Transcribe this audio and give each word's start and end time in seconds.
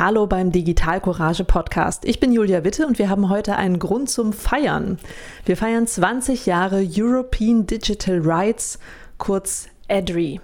Hallo 0.00 0.26
beim 0.26 0.50
Digital 0.50 0.98
Courage 0.98 1.44
Podcast. 1.44 2.06
Ich 2.06 2.20
bin 2.20 2.32
Julia 2.32 2.64
Witte 2.64 2.86
und 2.86 2.98
wir 2.98 3.10
haben 3.10 3.28
heute 3.28 3.56
einen 3.56 3.78
Grund 3.78 4.08
zum 4.08 4.32
Feiern. 4.32 4.96
Wir 5.44 5.58
feiern 5.58 5.86
20 5.86 6.46
Jahre 6.46 6.82
European 6.82 7.66
Digital 7.66 8.22
Rights, 8.24 8.78
kurz 9.18 9.68
EDRI. 9.88 10.40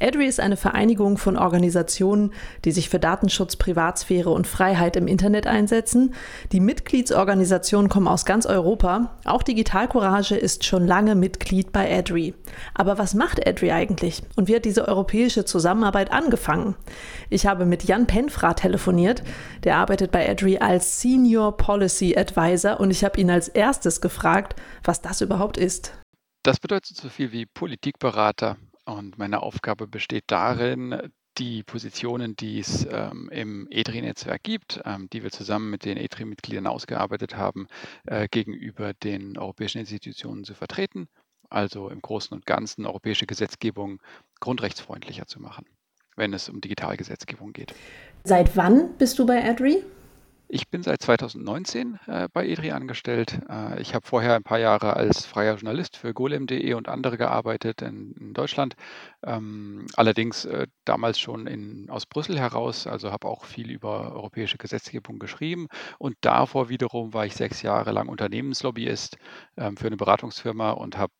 EDRI 0.00 0.26
ist 0.26 0.40
eine 0.40 0.56
Vereinigung 0.56 1.18
von 1.18 1.36
Organisationen, 1.36 2.32
die 2.64 2.72
sich 2.72 2.88
für 2.88 2.98
Datenschutz, 2.98 3.56
Privatsphäre 3.56 4.30
und 4.30 4.46
Freiheit 4.46 4.96
im 4.96 5.06
Internet 5.06 5.46
einsetzen. 5.46 6.14
Die 6.52 6.60
Mitgliedsorganisationen 6.60 7.90
kommen 7.90 8.08
aus 8.08 8.24
ganz 8.24 8.46
Europa. 8.46 9.18
Auch 9.24 9.42
Digital 9.42 9.88
Courage 9.88 10.36
ist 10.36 10.64
schon 10.64 10.86
lange 10.86 11.14
Mitglied 11.14 11.70
bei 11.70 11.90
EDRI. 11.90 12.34
Aber 12.74 12.96
was 12.96 13.12
macht 13.12 13.46
EDRI 13.46 13.72
eigentlich? 13.72 14.22
Und 14.36 14.48
wie 14.48 14.56
hat 14.56 14.64
diese 14.64 14.88
europäische 14.88 15.44
Zusammenarbeit 15.44 16.12
angefangen? 16.12 16.76
Ich 17.28 17.46
habe 17.46 17.66
mit 17.66 17.84
Jan 17.84 18.06
Penfra 18.06 18.54
telefoniert. 18.54 19.22
Der 19.64 19.76
arbeitet 19.76 20.12
bei 20.12 20.26
EDRI 20.26 20.58
als 20.58 21.02
Senior 21.02 21.58
Policy 21.58 22.16
Advisor 22.16 22.80
und 22.80 22.90
ich 22.90 23.04
habe 23.04 23.20
ihn 23.20 23.30
als 23.30 23.48
erstes 23.48 24.00
gefragt, 24.00 24.56
was 24.82 25.02
das 25.02 25.20
überhaupt 25.20 25.58
ist. 25.58 25.92
Das 26.42 26.58
bedeutet 26.58 26.96
so 26.96 27.10
viel 27.10 27.32
wie 27.32 27.44
Politikberater. 27.44 28.56
Und 28.90 29.18
meine 29.18 29.42
Aufgabe 29.42 29.86
besteht 29.86 30.24
darin, 30.26 31.12
die 31.38 31.62
Positionen, 31.62 32.34
die 32.34 32.58
es 32.58 32.84
ähm, 32.90 33.28
im 33.30 33.68
EDRI-Netzwerk 33.70 34.42
gibt, 34.42 34.80
ähm, 34.84 35.08
die 35.12 35.22
wir 35.22 35.30
zusammen 35.30 35.70
mit 35.70 35.84
den 35.84 35.96
EDRI-Mitgliedern 35.96 36.66
ausgearbeitet 36.66 37.36
haben, 37.36 37.68
äh, 38.06 38.26
gegenüber 38.28 38.92
den 38.92 39.38
europäischen 39.38 39.78
Institutionen 39.78 40.42
zu 40.42 40.54
vertreten, 40.54 41.08
also 41.48 41.88
im 41.88 42.02
Großen 42.02 42.34
und 42.34 42.46
Ganzen 42.46 42.84
europäische 42.84 43.26
Gesetzgebung 43.26 44.02
grundrechtsfreundlicher 44.40 45.26
zu 45.26 45.40
machen, 45.40 45.66
wenn 46.16 46.34
es 46.34 46.48
um 46.48 46.60
digitale 46.60 46.96
Gesetzgebung 46.96 47.52
geht. 47.52 47.72
Seit 48.24 48.56
wann 48.56 48.96
bist 48.98 49.20
du 49.20 49.24
bei 49.24 49.40
EDRI? 49.40 49.84
Ich 50.52 50.68
bin 50.68 50.82
seit 50.82 51.00
2019 51.00 52.00
äh, 52.08 52.28
bei 52.32 52.44
EDRI 52.44 52.72
angestellt. 52.72 53.40
Äh, 53.48 53.80
ich 53.80 53.94
habe 53.94 54.04
vorher 54.04 54.34
ein 54.34 54.42
paar 54.42 54.58
Jahre 54.58 54.96
als 54.96 55.24
freier 55.24 55.54
Journalist 55.54 55.96
für 55.96 56.12
golem.de 56.12 56.74
und 56.74 56.88
andere 56.88 57.16
gearbeitet 57.16 57.82
in, 57.82 58.12
in 58.18 58.34
Deutschland. 58.34 58.74
Ähm, 59.24 59.86
allerdings 59.94 60.46
äh, 60.46 60.66
damals 60.84 61.20
schon 61.20 61.46
in, 61.46 61.88
aus 61.88 62.04
Brüssel 62.04 62.36
heraus, 62.36 62.88
also 62.88 63.12
habe 63.12 63.28
auch 63.28 63.44
viel 63.44 63.70
über 63.70 64.12
europäische 64.12 64.58
Gesetzgebung 64.58 65.20
geschrieben. 65.20 65.68
Und 65.98 66.16
davor 66.20 66.68
wiederum 66.68 67.14
war 67.14 67.26
ich 67.26 67.36
sechs 67.36 67.62
Jahre 67.62 67.92
lang 67.92 68.08
Unternehmenslobbyist 68.08 69.18
ähm, 69.56 69.76
für 69.76 69.86
eine 69.86 69.96
Beratungsfirma 69.96 70.72
und 70.72 70.98
habe 70.98 71.12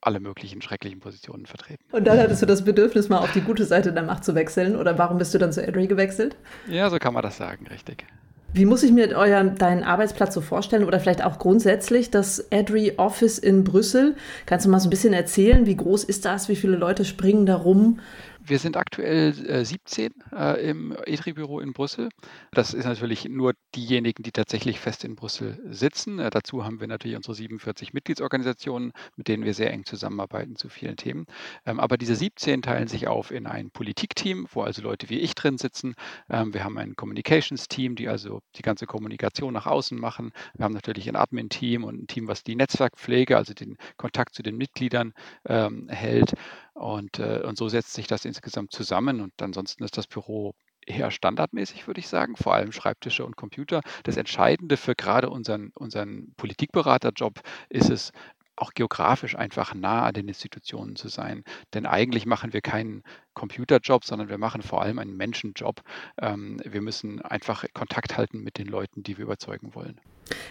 alle 0.00 0.18
möglichen 0.18 0.62
schrecklichen 0.62 0.98
Positionen 0.98 1.46
vertreten. 1.46 1.84
Und 1.92 2.08
dann 2.08 2.18
hattest 2.18 2.42
du 2.42 2.46
das 2.46 2.64
Bedürfnis, 2.64 3.08
mal 3.08 3.18
auf 3.18 3.32
die 3.32 3.40
gute 3.40 3.64
Seite 3.64 3.92
der 3.92 4.02
Macht 4.02 4.24
zu 4.24 4.34
wechseln? 4.34 4.74
Oder 4.74 4.98
warum 4.98 5.18
bist 5.18 5.32
du 5.32 5.38
dann 5.38 5.52
zu 5.52 5.64
Edry 5.64 5.86
gewechselt? 5.86 6.36
Ja, 6.66 6.90
so 6.90 6.98
kann 6.98 7.14
man 7.14 7.22
das 7.22 7.36
sagen, 7.36 7.68
richtig. 7.68 8.04
Wie 8.52 8.64
muss 8.64 8.82
ich 8.82 8.92
mir 8.92 9.14
euren, 9.14 9.56
deinen 9.56 9.82
Arbeitsplatz 9.82 10.32
so 10.32 10.40
vorstellen 10.40 10.84
oder 10.84 11.00
vielleicht 11.00 11.22
auch 11.22 11.38
grundsätzlich 11.38 12.10
das 12.10 12.50
Adri 12.50 12.94
Office 12.96 13.38
in 13.38 13.62
Brüssel? 13.62 14.16
Kannst 14.46 14.64
du 14.64 14.70
mal 14.70 14.80
so 14.80 14.88
ein 14.88 14.90
bisschen 14.90 15.12
erzählen, 15.12 15.66
wie 15.66 15.76
groß 15.76 16.04
ist 16.04 16.24
das, 16.24 16.48
wie 16.48 16.56
viele 16.56 16.76
Leute 16.76 17.04
springen 17.04 17.44
da 17.44 17.56
rum? 17.56 18.00
Wir 18.48 18.58
sind 18.58 18.78
aktuell 18.78 19.34
äh, 19.46 19.64
17 19.64 20.14
äh, 20.32 20.70
im 20.70 20.96
ETRI-Büro 21.04 21.60
in 21.60 21.74
Brüssel. 21.74 22.08
Das 22.50 22.72
ist 22.72 22.86
natürlich 22.86 23.26
nur 23.26 23.52
diejenigen, 23.74 24.22
die 24.22 24.32
tatsächlich 24.32 24.80
fest 24.80 25.04
in 25.04 25.16
Brüssel 25.16 25.60
sitzen. 25.68 26.18
Äh, 26.18 26.30
dazu 26.30 26.64
haben 26.64 26.80
wir 26.80 26.86
natürlich 26.86 27.16
unsere 27.16 27.34
47 27.34 27.92
Mitgliedsorganisationen, 27.92 28.92
mit 29.16 29.28
denen 29.28 29.44
wir 29.44 29.52
sehr 29.52 29.70
eng 29.70 29.84
zusammenarbeiten 29.84 30.56
zu 30.56 30.70
vielen 30.70 30.96
Themen. 30.96 31.26
Ähm, 31.66 31.78
aber 31.78 31.98
diese 31.98 32.16
17 32.16 32.62
teilen 32.62 32.88
sich 32.88 33.06
auf 33.06 33.30
in 33.30 33.46
ein 33.46 33.70
Politikteam, 33.70 34.46
wo 34.50 34.62
also 34.62 34.80
Leute 34.80 35.10
wie 35.10 35.18
ich 35.18 35.34
drin 35.34 35.58
sitzen. 35.58 35.94
Ähm, 36.30 36.54
wir 36.54 36.64
haben 36.64 36.78
ein 36.78 36.96
Communications-Team, 36.96 37.96
die 37.96 38.08
also 38.08 38.40
die 38.56 38.62
ganze 38.62 38.86
Kommunikation 38.86 39.52
nach 39.52 39.66
außen 39.66 39.98
machen. 39.98 40.32
Wir 40.54 40.64
haben 40.64 40.74
natürlich 40.74 41.06
ein 41.08 41.16
Admin-Team 41.16 41.84
und 41.84 42.02
ein 42.02 42.06
Team, 42.06 42.28
was 42.28 42.44
die 42.44 42.56
Netzwerkpflege, 42.56 43.36
also 43.36 43.52
den 43.52 43.76
Kontakt 43.98 44.34
zu 44.34 44.42
den 44.42 44.56
Mitgliedern 44.56 45.12
ähm, 45.44 45.88
hält. 45.90 46.32
Und, 46.78 47.18
äh, 47.18 47.42
und 47.44 47.58
so 47.58 47.68
setzt 47.68 47.94
sich 47.94 48.06
das 48.06 48.24
insgesamt 48.24 48.72
zusammen. 48.72 49.20
Und 49.20 49.32
ansonsten 49.42 49.82
ist 49.84 49.96
das 49.96 50.06
Büro 50.06 50.54
eher 50.86 51.10
standardmäßig, 51.10 51.86
würde 51.86 52.00
ich 52.00 52.08
sagen, 52.08 52.36
vor 52.36 52.54
allem 52.54 52.72
Schreibtische 52.72 53.24
und 53.26 53.36
Computer. 53.36 53.80
Das 54.04 54.16
Entscheidende 54.16 54.76
für 54.76 54.94
gerade 54.94 55.28
unseren, 55.28 55.70
unseren 55.74 56.32
Politikberaterjob 56.36 57.40
ist 57.68 57.90
es, 57.90 58.12
auch 58.60 58.74
geografisch 58.74 59.36
einfach 59.36 59.74
nah 59.74 60.04
an 60.04 60.14
den 60.14 60.28
Institutionen 60.28 60.96
zu 60.96 61.08
sein. 61.08 61.44
Denn 61.74 61.86
eigentlich 61.86 62.26
machen 62.26 62.52
wir 62.52 62.60
keinen 62.60 63.02
Computerjob, 63.34 64.04
sondern 64.04 64.28
wir 64.28 64.38
machen 64.38 64.62
vor 64.62 64.82
allem 64.82 64.98
einen 64.98 65.16
Menschenjob. 65.16 65.80
Ähm, 66.20 66.60
wir 66.64 66.80
müssen 66.80 67.22
einfach 67.22 67.64
Kontakt 67.72 68.16
halten 68.16 68.40
mit 68.40 68.58
den 68.58 68.66
Leuten, 68.66 69.02
die 69.02 69.16
wir 69.16 69.24
überzeugen 69.24 69.74
wollen. 69.74 70.00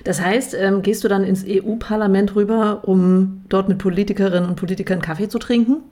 Das 0.04 0.22
heißt, 0.22 0.54
ähm, 0.56 0.82
gehst 0.82 1.04
du 1.04 1.08
dann 1.08 1.24
ins 1.24 1.44
EU-Parlament 1.46 2.36
rüber, 2.36 2.88
um 2.88 3.44
dort 3.50 3.70
mit 3.70 3.78
Politikerinnen 3.78 4.50
und 4.50 4.56
Politikern 4.56 5.02
Kaffee 5.02 5.30
zu 5.30 5.38
trinken? 5.38 5.84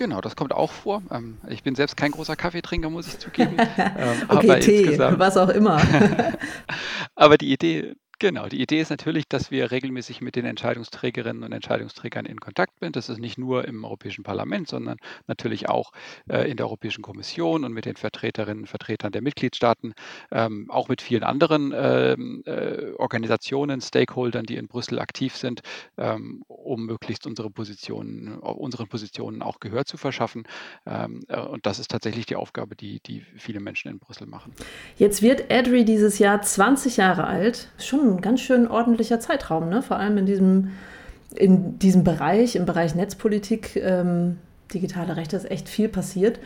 Genau, 0.00 0.22
das 0.22 0.34
kommt 0.34 0.54
auch 0.54 0.72
vor. 0.72 1.02
Ähm, 1.10 1.36
ich 1.50 1.62
bin 1.62 1.74
selbst 1.74 1.94
kein 1.94 2.12
großer 2.12 2.34
Kaffeetrinker, 2.34 2.88
muss 2.88 3.06
ich 3.06 3.18
zugeben. 3.18 3.56
Ähm, 3.78 4.22
okay, 4.28 4.60
Tee, 4.60 4.98
was 4.98 5.36
auch 5.36 5.50
immer. 5.50 5.78
aber 7.14 7.36
die 7.36 7.52
Idee 7.52 7.96
Genau, 8.20 8.48
die 8.48 8.60
Idee 8.60 8.82
ist 8.82 8.90
natürlich, 8.90 9.26
dass 9.28 9.50
wir 9.50 9.70
regelmäßig 9.70 10.20
mit 10.20 10.36
den 10.36 10.44
Entscheidungsträgerinnen 10.44 11.42
und 11.42 11.52
Entscheidungsträgern 11.52 12.26
in 12.26 12.38
Kontakt 12.38 12.78
sind. 12.78 12.94
Das 12.94 13.08
ist 13.08 13.18
nicht 13.18 13.38
nur 13.38 13.66
im 13.66 13.82
Europäischen 13.82 14.24
Parlament, 14.24 14.68
sondern 14.68 14.98
natürlich 15.26 15.70
auch 15.70 15.92
äh, 16.28 16.50
in 16.50 16.58
der 16.58 16.66
Europäischen 16.66 17.00
Kommission 17.00 17.64
und 17.64 17.72
mit 17.72 17.86
den 17.86 17.96
Vertreterinnen 17.96 18.64
und 18.64 18.66
Vertretern 18.66 19.10
der 19.10 19.22
Mitgliedstaaten, 19.22 19.94
ähm, 20.30 20.70
auch 20.70 20.88
mit 20.88 21.00
vielen 21.00 21.22
anderen 21.22 21.72
ähm, 21.74 22.42
äh, 22.44 22.92
Organisationen, 22.98 23.80
Stakeholdern, 23.80 24.44
die 24.44 24.56
in 24.56 24.68
Brüssel 24.68 24.98
aktiv 24.98 25.34
sind, 25.34 25.62
ähm, 25.96 26.42
um 26.46 26.84
möglichst 26.84 27.26
unsere 27.26 27.48
Positionen, 27.48 28.38
unseren 28.38 28.88
Positionen 28.88 29.40
auch 29.40 29.60
Gehör 29.60 29.86
zu 29.86 29.96
verschaffen. 29.96 30.46
Ähm, 30.84 31.22
äh, 31.28 31.40
und 31.40 31.64
das 31.64 31.78
ist 31.78 31.90
tatsächlich 31.90 32.26
die 32.26 32.36
Aufgabe, 32.36 32.76
die, 32.76 33.00
die 33.00 33.24
viele 33.38 33.60
Menschen 33.60 33.90
in 33.90 33.98
Brüssel 33.98 34.26
machen. 34.26 34.52
Jetzt 34.98 35.22
wird 35.22 35.50
EDRI 35.50 35.86
dieses 35.86 36.18
Jahr 36.18 36.42
20 36.42 36.98
Jahre 36.98 37.24
alt. 37.24 37.70
Schon 37.78 38.09
ein 38.10 38.20
ganz 38.20 38.40
schön 38.40 38.68
ordentlicher 38.68 39.20
Zeitraum, 39.20 39.68
ne? 39.68 39.82
vor 39.82 39.98
allem 39.98 40.18
in 40.18 40.26
diesem, 40.26 40.70
in 41.34 41.78
diesem 41.78 42.04
Bereich, 42.04 42.56
im 42.56 42.66
Bereich 42.66 42.94
Netzpolitik, 42.94 43.76
ähm, 43.76 44.38
digitale 44.72 45.16
Rechte 45.16 45.36
ist 45.36 45.50
echt 45.50 45.68
viel 45.68 45.88
passiert. 45.88 46.38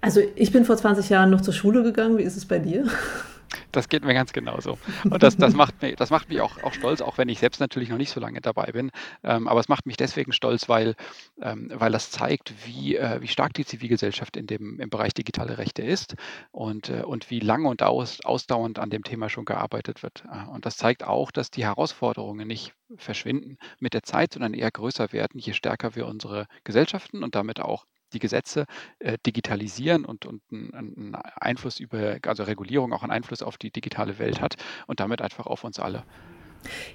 Also 0.00 0.20
ich 0.34 0.52
bin 0.52 0.64
vor 0.64 0.76
20 0.76 1.08
Jahren 1.10 1.30
noch 1.30 1.40
zur 1.40 1.54
Schule 1.54 1.82
gegangen. 1.82 2.18
Wie 2.18 2.22
ist 2.22 2.36
es 2.36 2.46
bei 2.46 2.58
dir? 2.58 2.86
Das 3.72 3.88
geht 3.88 4.04
mir 4.04 4.14
ganz 4.14 4.32
genauso. 4.32 4.78
Und 5.04 5.22
das, 5.22 5.36
das, 5.36 5.54
macht, 5.54 5.82
mich, 5.82 5.96
das 5.96 6.10
macht 6.10 6.28
mich 6.28 6.40
auch, 6.40 6.62
auch 6.62 6.72
stolz, 6.72 7.00
auch 7.00 7.18
wenn 7.18 7.28
ich 7.28 7.38
selbst 7.38 7.60
natürlich 7.60 7.88
noch 7.88 7.96
nicht 7.96 8.10
so 8.10 8.20
lange 8.20 8.40
dabei 8.40 8.72
bin. 8.72 8.90
Ähm, 9.22 9.48
aber 9.48 9.60
es 9.60 9.68
macht 9.68 9.86
mich 9.86 9.96
deswegen 9.96 10.32
stolz, 10.32 10.68
weil, 10.68 10.94
ähm, 11.42 11.70
weil 11.74 11.92
das 11.92 12.10
zeigt, 12.10 12.54
wie, 12.66 12.96
äh, 12.96 13.20
wie 13.20 13.28
stark 13.28 13.54
die 13.54 13.64
Zivilgesellschaft 13.64 14.36
in 14.36 14.46
dem, 14.46 14.80
im 14.80 14.90
Bereich 14.90 15.14
digitale 15.14 15.58
Rechte 15.58 15.82
ist 15.82 16.14
und, 16.52 16.88
äh, 16.88 17.02
und 17.02 17.30
wie 17.30 17.40
lange 17.40 17.68
und 17.68 17.82
aus, 17.82 18.20
ausdauernd 18.24 18.78
an 18.78 18.90
dem 18.90 19.04
Thema 19.04 19.28
schon 19.28 19.44
gearbeitet 19.44 20.02
wird. 20.02 20.24
Äh, 20.32 20.48
und 20.50 20.66
das 20.66 20.76
zeigt 20.76 21.04
auch, 21.04 21.30
dass 21.30 21.50
die 21.50 21.64
Herausforderungen 21.64 22.46
nicht 22.46 22.74
verschwinden 22.96 23.58
mit 23.78 23.94
der 23.94 24.02
Zeit, 24.02 24.32
sondern 24.32 24.54
eher 24.54 24.70
größer 24.70 25.12
werden, 25.12 25.38
je 25.38 25.52
stärker 25.52 25.94
wir 25.94 26.06
unsere 26.06 26.46
Gesellschaften 26.64 27.22
und 27.22 27.34
damit 27.34 27.60
auch 27.60 27.86
die 28.10 28.18
Gesetze 28.18 28.66
äh, 28.98 29.18
digitalisieren 29.26 30.04
und, 30.04 30.26
und 30.26 30.42
einen 30.50 31.14
Einfluss 31.14 31.80
über, 31.80 32.16
also 32.26 32.42
Regulierung 32.44 32.92
auch 32.92 33.02
einen 33.02 33.12
Einfluss 33.12 33.42
auf 33.42 33.56
die 33.56 33.70
digitale 33.70 34.18
Welt 34.18 34.40
hat 34.40 34.56
und 34.86 35.00
damit 35.00 35.22
einfach 35.22 35.46
auf 35.46 35.64
uns 35.64 35.78
alle. 35.78 36.04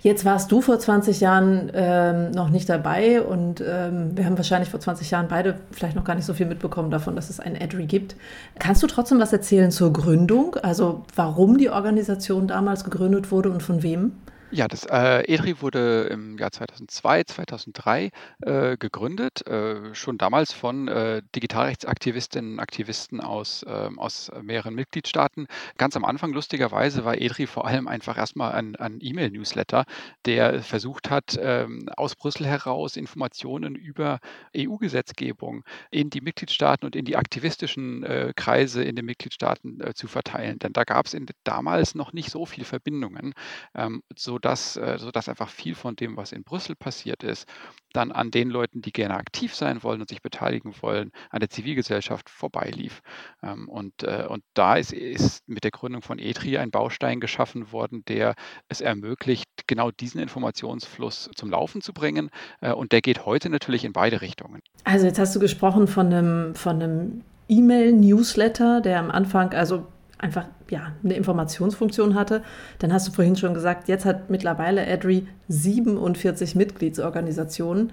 Jetzt 0.02 0.26
warst 0.26 0.52
du 0.52 0.62
vor 0.62 0.78
20 0.78 1.20
Jahren 1.20 1.72
ähm, 1.74 2.32
noch 2.32 2.50
nicht 2.50 2.70
dabei 2.70 3.22
und 3.22 3.62
ähm, 3.62 4.16
wir 4.16 4.26
haben 4.26 4.38
wahrscheinlich 4.38 4.70
vor 4.70 4.80
20 4.80 5.10
Jahren 5.10 5.28
beide 5.28 5.60
vielleicht 5.72 5.96
noch 5.96 6.04
gar 6.04 6.16
nicht 6.16 6.26
so 6.26 6.34
viel 6.34 6.46
mitbekommen 6.46 6.92
davon, 6.92 7.16
dass 7.16 7.30
es 7.30 7.40
ein 7.40 7.56
EDRI 7.56 7.86
gibt. 7.86 8.16
Kannst 8.60 8.84
du 8.84 8.88
trotzdem 8.88 9.20
was 9.20 9.34
erzählen 9.34 9.72
zur 9.72 9.92
Gründung, 9.92 10.56
also 10.56 11.04
warum 11.16 11.58
die 11.58 11.70
Organisation 11.70 12.48
damals 12.48 12.84
gegründet 12.84 13.32
wurde 13.32 13.50
und 13.50 13.64
von 13.64 13.82
wem? 13.82 14.12
Ja, 14.52 14.68
das 14.68 14.86
äh, 14.86 15.24
EDRI 15.26 15.62
wurde 15.62 16.04
im 16.12 16.38
Jahr 16.38 16.52
2002, 16.52 17.24
2003 17.24 18.12
äh, 18.42 18.78
gegründet, 18.78 19.46
äh, 19.48 19.94
schon 19.96 20.20
damals 20.20 20.54
von 20.54 20.88
äh, 20.88 21.24
Digitalrechtsaktivistinnen 21.36 22.54
und 22.54 22.60
Aktivisten 22.60 23.22
aus, 23.22 23.66
ähm, 23.68 23.98
aus 23.98 24.32
mehreren 24.44 24.76
Mitgliedstaaten. 24.76 25.48
Ganz 25.78 25.98
am 25.98 26.06
Anfang, 26.06 26.32
lustigerweise, 26.32 27.04
war 27.04 27.18
EDRI 27.18 27.48
vor 27.48 27.66
allem 27.66 27.88
einfach 27.88 28.18
erstmal 28.18 28.52
ein, 28.52 28.76
ein 28.76 29.00
E-Mail-Newsletter, 29.02 29.84
der 30.26 30.62
versucht 30.62 31.10
hat, 31.10 31.38
ähm, 31.42 31.90
aus 31.98 32.16
Brüssel 32.16 32.46
heraus 32.46 32.98
Informationen 32.98 33.76
über 33.76 34.20
EU-Gesetzgebung 34.56 35.64
in 35.90 36.12
die 36.12 36.22
Mitgliedstaaten 36.22 36.86
und 36.86 36.96
in 36.96 37.06
die 37.06 37.18
aktivistischen 37.18 38.04
äh, 38.04 38.32
Kreise 38.36 38.84
in 38.84 38.96
den 38.96 39.06
Mitgliedstaaten 39.06 39.82
äh, 39.82 39.94
zu 39.96 40.08
verteilen. 40.08 40.60
Denn 40.60 40.72
da 40.72 40.84
gab 40.84 41.08
es 41.08 41.18
damals 41.44 41.96
noch 41.96 42.14
nicht 42.14 42.30
so 42.30 42.46
viele 42.46 42.66
Verbindungen. 42.66 43.34
Ähm, 43.74 44.04
so 44.16 44.35
sodass, 44.36 44.76
äh, 44.76 44.98
sodass 45.00 45.30
einfach 45.30 45.48
viel 45.48 45.76
von 45.76 45.96
dem, 45.96 46.18
was 46.18 46.34
in 46.34 46.44
Brüssel 46.44 46.76
passiert 46.76 47.24
ist, 47.24 47.48
dann 47.94 48.12
an 48.12 48.32
den 48.32 48.50
Leuten, 48.50 48.82
die 48.82 48.92
gerne 48.92 49.16
aktiv 49.16 49.56
sein 49.56 49.82
wollen 49.82 50.02
und 50.02 50.10
sich 50.10 50.22
beteiligen 50.22 50.74
wollen, 50.82 51.12
an 51.30 51.40
der 51.40 51.50
Zivilgesellschaft 51.50 52.30
vorbeilief. 52.30 53.02
Ähm, 53.42 53.70
und, 53.70 54.04
äh, 54.04 54.26
und 54.28 54.44
da 54.54 54.76
ist, 54.76 54.92
ist 54.92 55.48
mit 55.48 55.64
der 55.64 55.72
Gründung 55.72 56.02
von 56.02 56.20
ETRI 56.20 56.58
ein 56.58 56.70
Baustein 56.70 57.22
geschaffen 57.22 57.72
worden, 57.72 58.04
der 58.10 58.36
es 58.68 58.82
ermöglicht, 58.82 59.48
genau 59.68 59.90
diesen 59.92 60.20
Informationsfluss 60.20 61.30
zum 61.34 61.50
Laufen 61.50 61.80
zu 61.82 61.94
bringen. 61.94 62.30
Äh, 62.60 62.74
und 62.74 62.92
der 62.92 63.02
geht 63.02 63.26
heute 63.26 63.50
natürlich 63.50 63.86
in 63.86 63.94
beide 63.94 64.20
Richtungen. 64.20 64.62
Also 64.84 65.06
jetzt 65.06 65.18
hast 65.18 65.34
du 65.34 65.40
gesprochen 65.40 65.88
von 65.88 66.08
einem, 66.08 66.56
von 66.56 66.82
einem 66.82 67.22
E-Mail-Newsletter, 67.48 68.82
der 68.82 69.00
am 69.00 69.12
Anfang 69.12 69.54
also 69.54 69.88
einfach 70.18 70.46
ja, 70.70 70.94
eine 71.04 71.16
Informationsfunktion 71.16 72.16
hatte. 72.16 72.44
Dann 72.80 72.94
hast 72.94 73.08
du 73.08 73.12
vorhin 73.12 73.36
schon 73.36 73.54
gesagt, 73.54 73.88
jetzt 73.88 74.06
hat 74.06 74.30
mittlerweile 74.30 74.88
Adri 74.88 75.28
47 75.48 76.56
Mitgliedsorganisationen. 76.56 77.92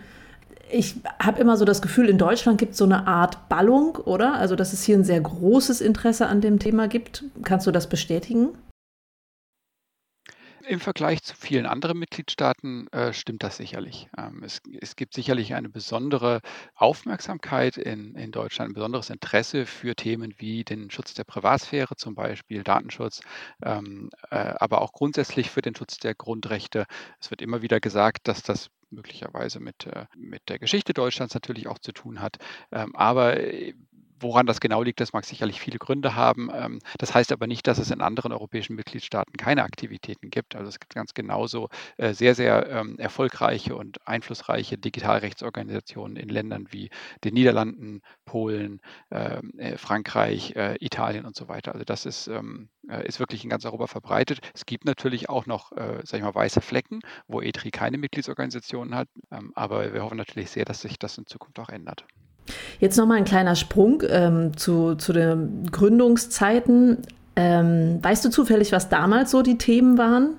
Ich 0.70 0.96
habe 1.18 1.40
immer 1.40 1.56
so 1.56 1.64
das 1.64 1.82
Gefühl, 1.82 2.08
in 2.08 2.16
Deutschland 2.16 2.58
gibt 2.58 2.72
es 2.72 2.78
so 2.78 2.84
eine 2.84 3.06
Art 3.06 3.48
Ballung, 3.48 3.96
oder? 3.96 4.34
Also, 4.34 4.56
dass 4.56 4.72
es 4.72 4.82
hier 4.82 4.96
ein 4.96 5.04
sehr 5.04 5.20
großes 5.20 5.80
Interesse 5.82 6.26
an 6.28 6.40
dem 6.40 6.58
Thema 6.58 6.88
gibt. 6.88 7.24
Kannst 7.42 7.66
du 7.66 7.70
das 7.72 7.88
bestätigen? 7.88 8.50
Im 10.68 10.80
Vergleich 10.80 11.22
zu 11.22 11.34
vielen 11.36 11.66
anderen 11.66 11.98
Mitgliedstaaten 11.98 12.86
äh, 12.88 13.12
stimmt 13.12 13.42
das 13.42 13.56
sicherlich. 13.56 14.08
Ähm, 14.16 14.42
es, 14.44 14.60
es, 14.80 14.96
gibt 14.96 15.14
sicherlich 15.14 15.54
eine 15.54 15.68
besondere 15.68 16.40
Aufmerksamkeit 16.74 17.76
in, 17.76 18.14
in, 18.14 18.32
Deutschland, 18.32 18.70
ein 18.70 18.74
besonderes 18.74 19.10
Interesse 19.10 19.66
für 19.66 19.96
Themen 19.96 20.34
wie 20.38 20.64
den 20.64 20.90
Schutz 20.90 21.14
der 21.14 21.24
Privatsphäre 21.24 21.96
zum 21.96 22.14
Beispiel, 22.14 22.62
Datenschutz, 22.62 23.22
ähm, 23.62 24.10
äh, 24.30 24.36
aber 24.36 24.82
auch 24.82 24.92
grundsätzlich 24.92 25.50
für 25.50 25.62
den 25.62 25.74
Schutz 25.74 25.96
der 25.98 26.14
Grundrechte. 26.14 26.86
Es 27.20 27.30
wird 27.30 27.42
immer 27.42 27.62
wieder 27.62 27.80
gesagt, 27.80 28.28
dass 28.28 28.42
das 28.42 28.70
möglicherweise 28.92 29.58
mit, 29.58 29.86
äh, 29.86 30.06
mit 30.16 30.48
der 30.48 30.58
Geschichte 30.58 30.92
Deutschlands 30.94 31.34
natürlich 31.34 31.66
auch 31.66 31.78
zu 31.78 31.92
tun 31.92 32.20
hat. 32.20 32.36
Ähm, 32.70 32.94
aber 32.94 33.40
äh, 33.40 33.74
Woran 34.22 34.46
das 34.46 34.60
genau 34.60 34.82
liegt, 34.84 35.00
das 35.00 35.12
mag 35.12 35.24
sicherlich 35.24 35.60
viele 35.60 35.78
Gründe 35.78 36.14
haben. 36.14 36.48
Ähm, 36.54 36.78
das 36.98 37.12
heißt 37.12 37.32
aber 37.32 37.48
nicht, 37.48 37.66
dass 37.66 37.78
es 37.78 37.90
in 37.90 38.00
anderen 38.00 38.32
europäischen 38.32 38.76
Mitgliedstaaten 38.76 39.36
keine 39.36 39.64
Aktivitäten 39.64 40.30
gibt. 40.30 40.54
Also 40.54 40.68
es 40.68 40.78
gibt 40.78 40.94
ganz 40.94 41.12
genauso 41.12 41.68
äh, 41.96 42.14
sehr, 42.14 42.36
sehr 42.36 42.68
ähm, 42.70 42.98
erfolgreiche 42.98 43.74
und 43.74 44.06
einflussreiche 44.06 44.78
Digitalrechtsorganisationen 44.78 46.16
in 46.16 46.28
Ländern 46.28 46.68
wie 46.70 46.90
den 47.24 47.34
Niederlanden, 47.34 48.00
Polen, 48.24 48.80
ähm, 49.10 49.52
äh, 49.58 49.76
Frankreich, 49.76 50.54
äh, 50.54 50.76
Italien 50.78 51.24
und 51.24 51.34
so 51.34 51.48
weiter. 51.48 51.72
Also 51.72 51.84
das 51.84 52.06
ist, 52.06 52.30
ist 53.04 53.20
wirklich 53.20 53.44
in 53.44 53.50
ganz 53.50 53.64
Europa 53.64 53.86
verbreitet. 53.86 54.40
Es 54.54 54.66
gibt 54.66 54.84
natürlich 54.84 55.28
auch 55.28 55.46
noch, 55.46 55.72
sag 56.04 56.14
ich 56.14 56.22
mal, 56.22 56.34
weiße 56.34 56.60
Flecken, 56.60 57.00
wo 57.26 57.40
ETRI 57.40 57.70
keine 57.70 57.98
Mitgliedsorganisationen 57.98 58.94
hat. 58.94 59.08
aber 59.54 59.92
wir 59.92 60.02
hoffen 60.02 60.16
natürlich 60.18 60.50
sehr, 60.50 60.64
dass 60.64 60.82
sich 60.82 60.98
das 60.98 61.18
in 61.18 61.26
Zukunft 61.26 61.58
auch 61.58 61.68
ändert. 61.68 62.04
Jetzt 62.80 62.96
nochmal 62.96 63.18
ein 63.18 63.24
kleiner 63.24 63.56
Sprung 63.56 64.02
ähm, 64.08 64.56
zu, 64.56 64.94
zu 64.96 65.12
den 65.12 65.66
Gründungszeiten. 65.70 66.98
Ähm, 67.36 67.98
weißt 68.02 68.24
du 68.24 68.30
zufällig, 68.30 68.72
was 68.72 68.88
damals 68.88 69.30
so 69.30 69.42
die 69.42 69.58
Themen 69.58 69.98
waren? 69.98 70.36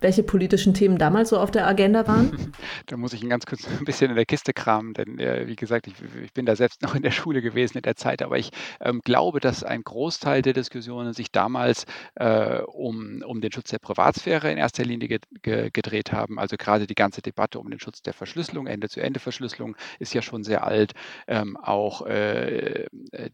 Welche 0.00 0.22
politischen 0.22 0.74
Themen 0.74 0.98
damals 0.98 1.30
so 1.30 1.38
auf 1.38 1.50
der 1.50 1.66
Agenda 1.66 2.06
waren? 2.06 2.30
Da 2.86 2.96
muss 2.96 3.12
ich 3.12 3.26
ganz 3.28 3.46
kurz 3.46 3.66
ein 3.66 3.84
bisschen 3.84 4.10
in 4.10 4.16
der 4.16 4.26
Kiste 4.26 4.52
kramen, 4.52 4.94
denn 4.94 5.18
äh, 5.18 5.46
wie 5.46 5.54
gesagt, 5.54 5.86
ich, 5.86 5.94
ich, 6.22 6.32
bin 6.32 6.46
da 6.46 6.56
selbst 6.56 6.82
noch 6.82 6.94
in 6.94 7.02
der 7.02 7.10
Schule 7.10 7.40
gewesen 7.40 7.78
in 7.78 7.82
der 7.82 7.94
Zeit, 7.94 8.22
aber 8.22 8.38
ich 8.38 8.50
ähm, 8.80 9.00
glaube, 9.04 9.38
dass 9.38 9.62
ein 9.62 9.82
Großteil 9.82 10.42
der 10.42 10.54
Diskussionen 10.54 11.12
sich 11.12 11.30
damals 11.30 11.84
äh, 12.16 12.60
um, 12.62 13.22
um 13.24 13.40
den 13.40 13.52
Schutz 13.52 13.70
der 13.70 13.78
Privatsphäre 13.78 14.50
in 14.50 14.58
erster 14.58 14.84
Linie 14.84 15.08
ge 15.08 15.18
ge 15.42 15.70
gedreht 15.72 16.12
haben. 16.12 16.38
Also 16.38 16.56
gerade 16.56 16.86
die 16.86 16.94
ganze 16.94 17.22
Debatte 17.22 17.60
um 17.60 17.70
den 17.70 17.78
Schutz 17.78 18.02
der 18.02 18.14
Verschlüsselung, 18.14 18.66
Ende-zu-Ende-Verschlüsselung 18.66 19.76
ist 19.98 20.14
ja 20.14 20.22
schon 20.22 20.42
sehr 20.42 20.64
alt. 20.64 20.92
Ähm, 21.28 21.56
auch 21.56 22.06
äh, 22.06 22.86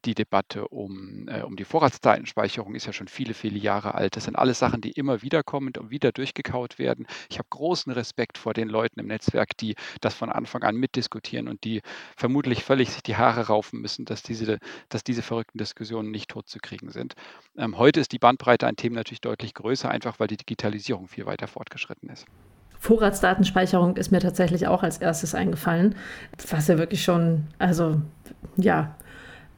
die 0.05 0.15
Debatte 0.15 0.69
um, 0.69 1.29
äh, 1.29 1.43
um 1.43 1.57
die 1.57 1.65
Vorratsdatenspeicherung 1.65 2.75
ist 2.75 2.87
ja 2.87 2.93
schon 2.93 3.09
viele, 3.09 3.33
viele 3.33 3.59
Jahre 3.59 3.95
alt. 3.95 4.17
Das 4.17 4.25
sind 4.25 4.37
alles 4.37 4.59
Sachen, 4.59 4.81
die 4.81 4.91
immer 4.91 5.23
wieder 5.23 5.43
kommen 5.43 5.73
und 5.79 5.91
wieder 5.91 6.13
durchgekaut 6.13 6.56
durchgekaut 6.57 6.79
werden. 6.79 7.07
Ich 7.31 7.39
habe 7.39 7.49
großen 7.51 7.93
Respekt 7.93 8.39
vor 8.39 8.55
den 8.55 8.69
Leuten 8.69 9.01
im 9.01 9.07
Netzwerk, 9.07 9.57
die 9.59 9.75
das 10.01 10.15
von 10.15 10.31
Anfang 10.31 10.63
an 10.63 10.77
mitdiskutieren 10.77 11.49
und 11.49 11.65
die 11.65 11.83
vermutlich 12.17 12.65
völlig 12.65 12.91
sich 12.91 13.03
die 13.03 13.17
Haare 13.17 13.47
raufen 13.47 13.81
müssen, 13.81 14.05
dass 14.05 14.23
diese, 14.23 14.59
dass 14.89 15.05
diese 15.05 15.23
verrückten 15.23 15.59
Diskussionen 15.59 16.11
nicht 16.11 16.31
totzukriegen 16.31 16.91
sind. 16.91 17.15
Ähm, 17.57 17.79
heute 17.79 18.01
ist 18.01 18.13
die 18.13 18.19
Bandbreite 18.19 18.67
an 18.67 18.77
Themen 18.77 18.97
natürlich 18.97 19.21
deutlich 19.21 19.55
größer, 19.55 19.89
einfach 19.89 20.19
weil 20.19 20.29
die 20.29 20.37
Digitalisierung 20.37 21.09
viel 21.09 21.27
weiter 21.27 21.47
fortgeschritten 21.47 22.09
ist. 22.09 22.27
Vorratsdatenspeicherung 22.79 23.97
ist 23.97 24.13
mir 24.13 24.21
tatsächlich 24.21 24.67
auch 24.67 24.83
als 24.83 24.99
erstes 24.99 25.35
eingefallen, 25.35 25.95
was 26.51 26.69
ja 26.69 26.79
wirklich 26.79 27.03
schon, 27.03 27.47
also 27.59 28.01
ja, 28.57 28.95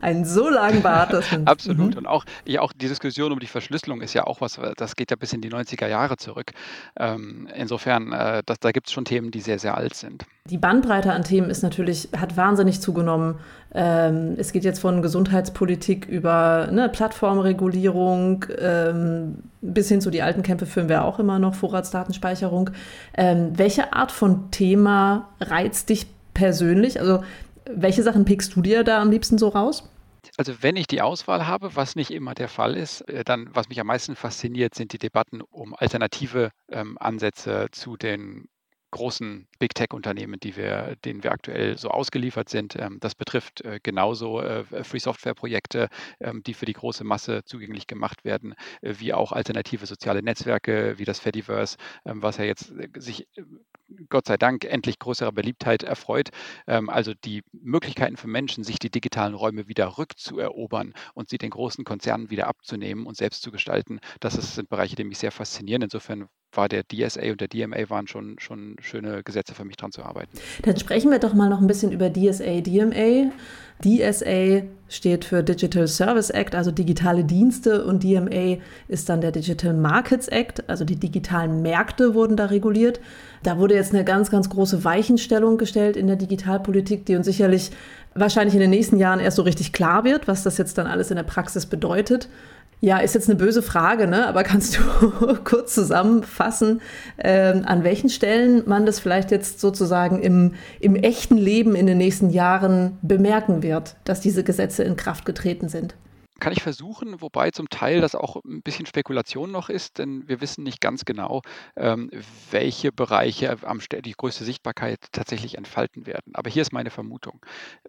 einen 0.01 0.25
so 0.25 0.49
langen 0.49 0.83
Bart. 0.83 1.13
Dass 1.13 1.31
man, 1.33 1.47
Absolut. 1.47 1.93
Mhm. 1.93 1.99
Und 1.99 2.07
auch, 2.07 2.25
ja, 2.45 2.61
auch 2.61 2.73
die 2.73 2.89
Diskussion 2.89 3.33
um 3.33 3.41
die 3.41 3.47
Verschlüsselung 3.47 4.01
ist 4.01 4.15
ja 4.15 4.25
auch 4.25 4.41
was, 4.41 4.61
das 4.77 4.97
geht 4.97 5.11
ja 5.11 5.17
bis 5.17 5.33
in 5.33 5.41
die 5.41 5.51
90er 5.51 5.87
Jahre 5.87 6.17
zurück. 6.17 6.53
Ähm, 6.99 7.49
insofern, 7.55 8.13
äh, 8.13 8.43
das, 8.47 8.61
da 8.61 8.71
gibt 8.73 8.89
es 8.89 8.93
schon 8.93 9.05
Themen, 9.05 9.31
die 9.31 9.41
sehr, 9.41 9.59
sehr 9.59 9.77
alt 9.77 9.95
sind. 9.95 10.25
Die 10.47 10.59
Bandbreite 10.59 11.13
an 11.13 11.25
Themen 11.25 11.51
ist 11.51 11.63
natürlich, 11.63 12.09
hat 12.17 12.37
wahnsinnig 12.37 12.81
zugenommen. 12.81 13.37
Ähm, 13.75 14.35
es 14.39 14.53
geht 14.53 14.65
jetzt 14.65 14.79
von 14.79 15.03
Gesundheitspolitik 15.03 16.07
über 16.07 16.69
ne, 16.73 16.89
Plattformregulierung 16.89 18.47
ähm, 18.59 19.43
bis 19.61 19.89
hin 19.89 20.01
zu 20.01 20.11
die 20.11 20.23
alten 20.23 20.43
Kämpfe 20.43 20.67
führen 20.67 20.89
wir 20.89 21.05
auch 21.05 21.19
immer 21.19 21.39
noch, 21.39 21.55
Vorratsdatenspeicherung. 21.55 22.71
Ähm, 23.15 23.53
welche 23.57 23.93
Art 23.93 24.13
von 24.13 24.51
Thema 24.51 25.29
reizt 25.41 25.91
dich 25.91 26.07
persönlich? 26.33 27.01
Also 27.01 27.23
welche 27.69 28.03
Sachen 28.03 28.25
pickst 28.25 28.55
du 28.57 28.63
dir 28.63 28.85
da 28.85 29.01
am 29.01 29.11
liebsten 29.11 29.39
so 29.39 29.49
raus? 29.49 29.89
Also 30.37 30.63
wenn 30.63 30.77
ich 30.77 30.87
die 30.87 31.01
Auswahl 31.01 31.47
habe, 31.47 31.75
was 31.77 31.97
nicht 31.97 32.11
immer 32.11 32.35
der 32.35 32.49
Fall 32.49 32.77
ist, 32.77 33.03
äh, 33.09 33.25
dann 33.25 33.49
was 33.53 33.69
mich 33.69 33.81
am 33.81 33.87
meisten 33.87 34.17
fasziniert, 34.17 34.75
sind 34.75 34.93
die 34.93 34.99
Debatten 34.99 35.41
um 35.41 35.75
alternative 35.75 36.51
ähm, 36.71 36.97
Ansätze 36.99 37.69
zu 37.73 37.97
den 37.97 38.49
großen 38.91 39.49
Big 39.59 39.75
Tech-Unternehmen, 39.75 40.39
wir, 40.43 40.97
denen 41.05 41.23
wir 41.23 41.33
aktuell 41.33 41.77
so 41.77 41.91
ausgeliefert 41.91 42.49
sind. 42.49 42.77
Ähm, 42.77 42.99
das 43.01 43.15
betrifft 43.15 43.61
äh, 43.63 43.81
genauso 43.83 44.41
äh, 44.41 44.65
Free 44.85 44.99
Software-Projekte, 44.99 45.89
ähm, 46.21 46.43
die 46.43 46.55
für 46.55 46.67
die 46.67 46.73
große 46.73 47.05
Masse 47.05 47.43
zugänglich 47.45 47.87
gemacht 47.87 48.25
werden, 48.25 48.55
äh, 48.83 48.95
wie 48.99 49.13
auch 49.13 49.33
alternative 49.33 49.87
soziale 49.87 50.23
Netzwerke 50.23 50.99
wie 50.99 51.05
das 51.05 51.19
Fediverse, 51.21 51.77
ähm, 52.07 52.23
was 52.23 52.39
ja 52.39 52.45
jetzt 52.45 52.73
sich 52.97 53.27
Gott 54.09 54.27
sei 54.27 54.37
Dank 54.37 54.65
endlich 54.65 54.99
größerer 54.99 55.33
Beliebtheit 55.33 55.83
erfreut. 55.83 56.29
Also 56.67 57.15
die 57.15 57.43
Möglichkeiten 57.53 58.19
für 58.19 58.29
Menschen, 58.29 58.63
sich 58.63 58.79
die 58.79 58.91
digitalen 58.91 59.35
Räume 59.35 59.67
wieder 59.67 59.97
rückzuerobern 59.97 60.93
und 61.15 61.31
sie 61.31 61.39
den 61.39 61.51
großen 61.51 61.85
Konzernen 61.85 62.29
wieder 62.31 62.49
abzunehmen 62.49 63.07
und 63.07 63.17
selbst 63.17 63.43
zu 63.43 63.51
gestalten, 63.51 64.01
das 64.21 64.35
sind 64.35 64.69
Bereiche, 64.69 64.97
die 64.97 65.05
mich 65.05 65.19
sehr 65.19 65.33
faszinieren. 65.33 65.83
Insofern 65.83 66.29
war 66.53 66.69
der 66.69 66.83
DSA 66.85 67.31
und 67.31 67.41
der 67.41 67.49
DMA 67.49 67.91
waren 67.91 68.07
schon, 68.07 68.37
schon 68.39 68.77
schöne 68.81 69.23
Gesetze 69.23 69.55
für 69.55 69.65
mich 69.65 69.77
dran 69.77 69.93
zu 69.93 70.03
arbeiten. 70.03 70.31
Dann 70.63 70.77
sprechen 70.79 71.11
wir 71.11 71.19
doch 71.19 71.35
mal 71.35 71.49
noch 71.49 71.61
ein 71.61 71.67
bisschen 71.67 71.93
über 71.93 72.11
DSA, 72.11 72.61
DMA. 72.61 73.31
DSA 73.85 74.63
steht 74.89 75.25
für 75.25 75.43
Digital 75.43 75.87
Service 75.87 76.31
Act, 76.31 76.55
also 76.55 76.73
digitale 76.73 77.23
Dienste, 77.23 77.85
und 77.85 78.03
DMA 78.03 78.59
ist 78.89 79.09
dann 79.09 79.21
der 79.21 79.31
Digital 79.31 79.73
Markets 79.73 80.27
Act, 80.29 80.69
also 80.69 80.85
die 80.85 80.97
digitalen 80.97 81.63
Märkte 81.63 82.15
wurden 82.15 82.37
da 82.37 82.47
reguliert. 82.47 82.99
Da 83.45 83.59
wurde 83.59 83.75
jetzt 83.75 83.95
eine 83.95 84.05
ganz, 84.05 84.31
ganz 84.31 84.51
große 84.51 84.83
Weichenstellung 84.83 85.59
gestellt 85.59 85.97
in 85.97 86.09
der 86.09 86.17
Digitalpolitik, 86.17 87.07
die 87.07 87.15
uns 87.15 87.27
sicherlich 87.27 87.71
wahrscheinlich 88.15 88.55
in 88.55 88.61
den 88.61 88.71
nächsten 88.71 88.99
Jahren 88.99 89.21
erst 89.21 89.37
so 89.37 89.43
richtig 89.43 89.73
klar 89.73 90.03
wird, 90.03 90.27
was 90.27 90.43
das 90.43 90.59
jetzt 90.59 90.79
dann 90.79 90.89
alles 90.89 91.11
in 91.11 91.17
der 91.17 91.23
Praxis 91.23 91.67
bedeutet. 91.67 92.29
Ja, 92.81 92.99
ist 92.99 93.15
jetzt 93.15 93.29
eine 93.29 93.39
böse 93.39 93.63
Frage, 93.63 94.07
ne? 94.07 94.29
aber 94.29 94.45
kannst 94.45 94.79
du 94.79 95.35
kurz 95.45 95.75
zusammenfassen, 95.75 96.81
äh, 97.17 97.61
an 97.65 97.83
welchen 97.83 98.09
Stellen 98.09 98.63
man 98.67 98.87
das 98.87 99.01
vielleicht 99.01 99.33
jetzt 99.33 99.59
sozusagen 99.59 100.23
im, 100.23 100.55
im 100.79 100.95
echten 100.95 101.37
Leben 101.37 101.75
in 101.75 101.87
den 101.87 101.99
nächsten 101.99 102.31
Jahren 102.31 102.97
bemerken 103.03 103.65
wird, 103.65 103.97
dass 104.05 104.21
diese 104.21 104.45
Gesetze 104.45 104.85
in 104.85 104.95
Kraft 104.95 105.25
getreten 105.25 105.69
sind? 105.69 105.97
Kann 106.41 106.53
ich 106.53 106.63
versuchen, 106.63 107.21
wobei 107.21 107.51
zum 107.51 107.69
Teil 107.69 108.01
das 108.01 108.15
auch 108.15 108.37
ein 108.45 108.63
bisschen 108.63 108.87
Spekulation 108.87 109.51
noch 109.51 109.69
ist, 109.69 109.99
denn 109.99 110.29
wir 110.29 110.41
wissen 110.41 110.63
nicht 110.63 110.81
ganz 110.81 111.05
genau, 111.05 111.43
ähm, 111.77 112.11
welche 112.51 112.93
Bereiche 112.93 113.57
am 113.63 113.81
die 114.05 114.13
größte 114.13 114.45
Sichtbarkeit 114.45 115.01
tatsächlich 115.11 115.59
entfalten 115.59 116.07
werden. 116.07 116.35
Aber 116.35 116.49
hier 116.49 116.63
ist 116.63 116.73
meine 116.73 116.91
Vermutung. 116.91 117.45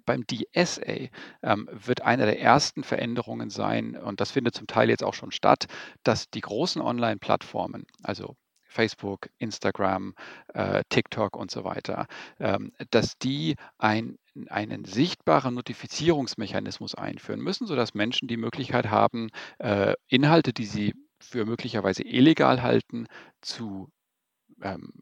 Beim 0.05 0.25
DSA 0.25 1.09
ähm, 1.43 1.69
wird 1.71 2.01
eine 2.01 2.25
der 2.25 2.41
ersten 2.41 2.83
Veränderungen 2.83 3.51
sein, 3.51 3.95
und 3.95 4.19
das 4.19 4.31
findet 4.31 4.55
zum 4.55 4.65
Teil 4.65 4.89
jetzt 4.89 5.03
auch 5.03 5.13
schon 5.13 5.31
statt, 5.31 5.67
dass 6.03 6.29
die 6.31 6.41
großen 6.41 6.81
Online-Plattformen, 6.81 7.85
also 8.01 8.35
Facebook, 8.69 9.29
Instagram, 9.39 10.13
äh, 10.53 10.83
TikTok 10.89 11.35
und 11.35 11.51
so 11.51 11.63
weiter, 11.63 12.07
ähm, 12.39 12.71
dass 12.91 13.17
die 13.17 13.55
ein, 13.77 14.17
einen 14.47 14.85
sichtbaren 14.85 15.55
Notifizierungsmechanismus 15.55 16.95
einführen 16.95 17.41
müssen, 17.41 17.67
sodass 17.67 17.93
Menschen 17.93 18.27
die 18.27 18.37
Möglichkeit 18.37 18.89
haben, 18.89 19.29
äh, 19.57 19.95
Inhalte, 20.07 20.53
die 20.53 20.65
sie 20.65 20.93
für 21.19 21.45
möglicherweise 21.45 22.03
illegal 22.03 22.61
halten, 22.61 23.07
zu 23.41 23.89
ähm, 24.61 24.93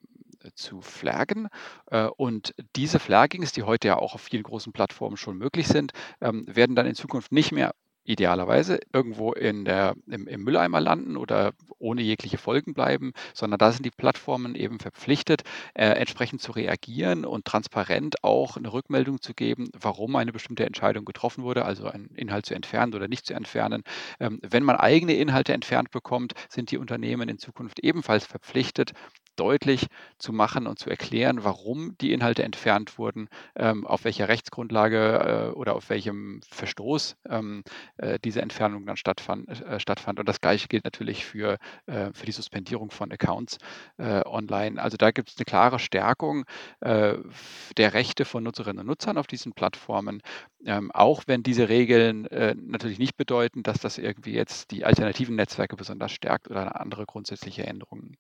zu 0.56 0.82
flaggen. 0.82 1.48
Äh, 1.88 2.06
und 2.06 2.54
diese 2.76 3.00
Flaggings, 3.00 3.52
die 3.52 3.64
heute 3.64 3.90
ja 3.90 3.98
auch 3.98 4.14
auf 4.16 4.22
vielen 4.22 4.44
großen 4.44 4.74
Plattformen 4.74 5.18
schon 5.18 5.38
möglich 5.38 5.68
sind, 5.68 5.92
ähm, 6.22 6.46
werden 6.48 6.76
dann 6.76 6.86
in 6.86 6.96
Zukunft 6.96 7.32
nicht 7.32 7.52
mehr 7.52 7.74
idealerweise 8.08 8.80
irgendwo 8.94 9.34
in 9.34 9.66
der, 9.66 9.96
im, 10.08 10.28
im, 10.28 10.44
Mülleimer 10.44 10.80
landen 10.80 11.18
oder 11.18 11.52
ohne 11.78 12.02
jegliche 12.02 12.38
Folgen 12.38 12.74
bleiben, 12.74 13.12
sondern 13.34 13.60
da 13.60 13.72
sind 13.72 13.86
die 13.86 13.92
Plattformen 13.92 14.56
eben 14.56 14.80
verpflichtet, 14.80 15.44
äh, 15.74 15.86
entsprechend 15.88 16.42
zu 16.42 16.54
reagieren 16.54 17.26
und 17.26 17.46
transparent 17.46 18.24
auch 18.24 18.58
eine 18.58 18.72
Rückmeldung 18.72 19.22
zu 19.22 19.34
geben, 19.34 19.70
warum 19.78 20.16
eine 20.16 20.32
bestimmte 20.32 20.66
Entscheidung 20.66 21.06
getroffen 21.06 21.44
wurde, 21.44 21.66
also 21.66 21.88
einen 21.88 22.10
Inhalt 22.16 22.46
zu 22.46 22.56
entfernen 22.56 22.94
oder 22.96 23.08
nicht 23.08 23.26
zu 23.26 23.34
entfernen. 23.34 23.84
Ähm, 24.20 24.40
wenn 24.42 24.64
man 24.64 24.78
eigene 24.78 25.14
Inhalte 25.14 25.54
entfernt 25.54 25.92
bekommt, 25.92 26.34
sind 26.50 26.72
die 26.72 26.78
Unternehmen 26.78 27.28
in 27.28 27.38
Zukunft 27.38 27.80
ebenfalls 27.80 28.26
verpflichtet, 28.26 28.94
deutlich 29.40 29.88
zu 30.18 30.34
machen 30.34 30.68
und 30.68 30.80
zu 30.80 30.90
erklären, 30.90 31.44
warum 31.44 31.98
die 32.00 32.12
Inhalte 32.12 32.44
entfernt 32.44 32.98
wurden, 32.98 33.30
ähm, 33.56 33.88
auf 33.88 34.04
welcher 34.04 34.28
Rechtsgrundlage 34.28 35.52
äh, 35.54 35.56
oder 35.56 35.76
auf 35.76 35.90
welchem 35.90 36.42
Verstoß 36.50 37.16
ähm, 37.30 37.64
äh, 37.98 38.20
diese 38.24 38.42
Entfernung 38.42 38.86
dann 38.86 38.98
stattfand, 38.98 39.50
äh, 39.62 39.80
stattfand. 39.80 40.20
Und 40.20 40.28
das 40.28 40.42
Gleiche 40.42 40.68
gilt 40.68 40.84
natürlich 40.84 41.26
für, 41.26 41.58
für 41.88 42.26
die 42.26 42.32
Suspendierung 42.32 42.92
von 42.92 43.12
Accounts 43.12 43.58
online. 43.98 44.82
Also 44.82 44.98
da 44.98 45.12
gibt 45.12 45.30
es 45.30 45.38
eine 45.38 45.46
klare 45.46 45.80
Stärkung 45.80 46.46
der 46.82 47.94
Rechte 47.94 48.26
von 48.26 48.44
Nutzerinnen 48.44 48.82
und 48.82 48.88
Nutzern 48.88 49.18
auf 49.18 49.28
diesen 49.28 49.54
Plattformen, 49.54 50.22
ähm, 50.68 50.92
auch 50.92 51.24
wenn 51.26 51.42
diese 51.44 51.70
Regeln 51.70 52.28
natürlich 52.68 53.00
nicht 53.00 53.18
bedeuten, 53.18 53.64
dass 53.64 53.80
das 53.80 53.98
irgendwie 53.98 54.34
jetzt 54.34 54.72
die 54.72 54.86
alternativen 54.86 55.36
Netzwerke 55.36 55.76
besonders 55.76 56.12
stärkt 56.12 56.50
oder 56.50 56.80
andere 56.80 57.06
grundsätzliche 57.06 57.66
Änderungen 57.66 58.18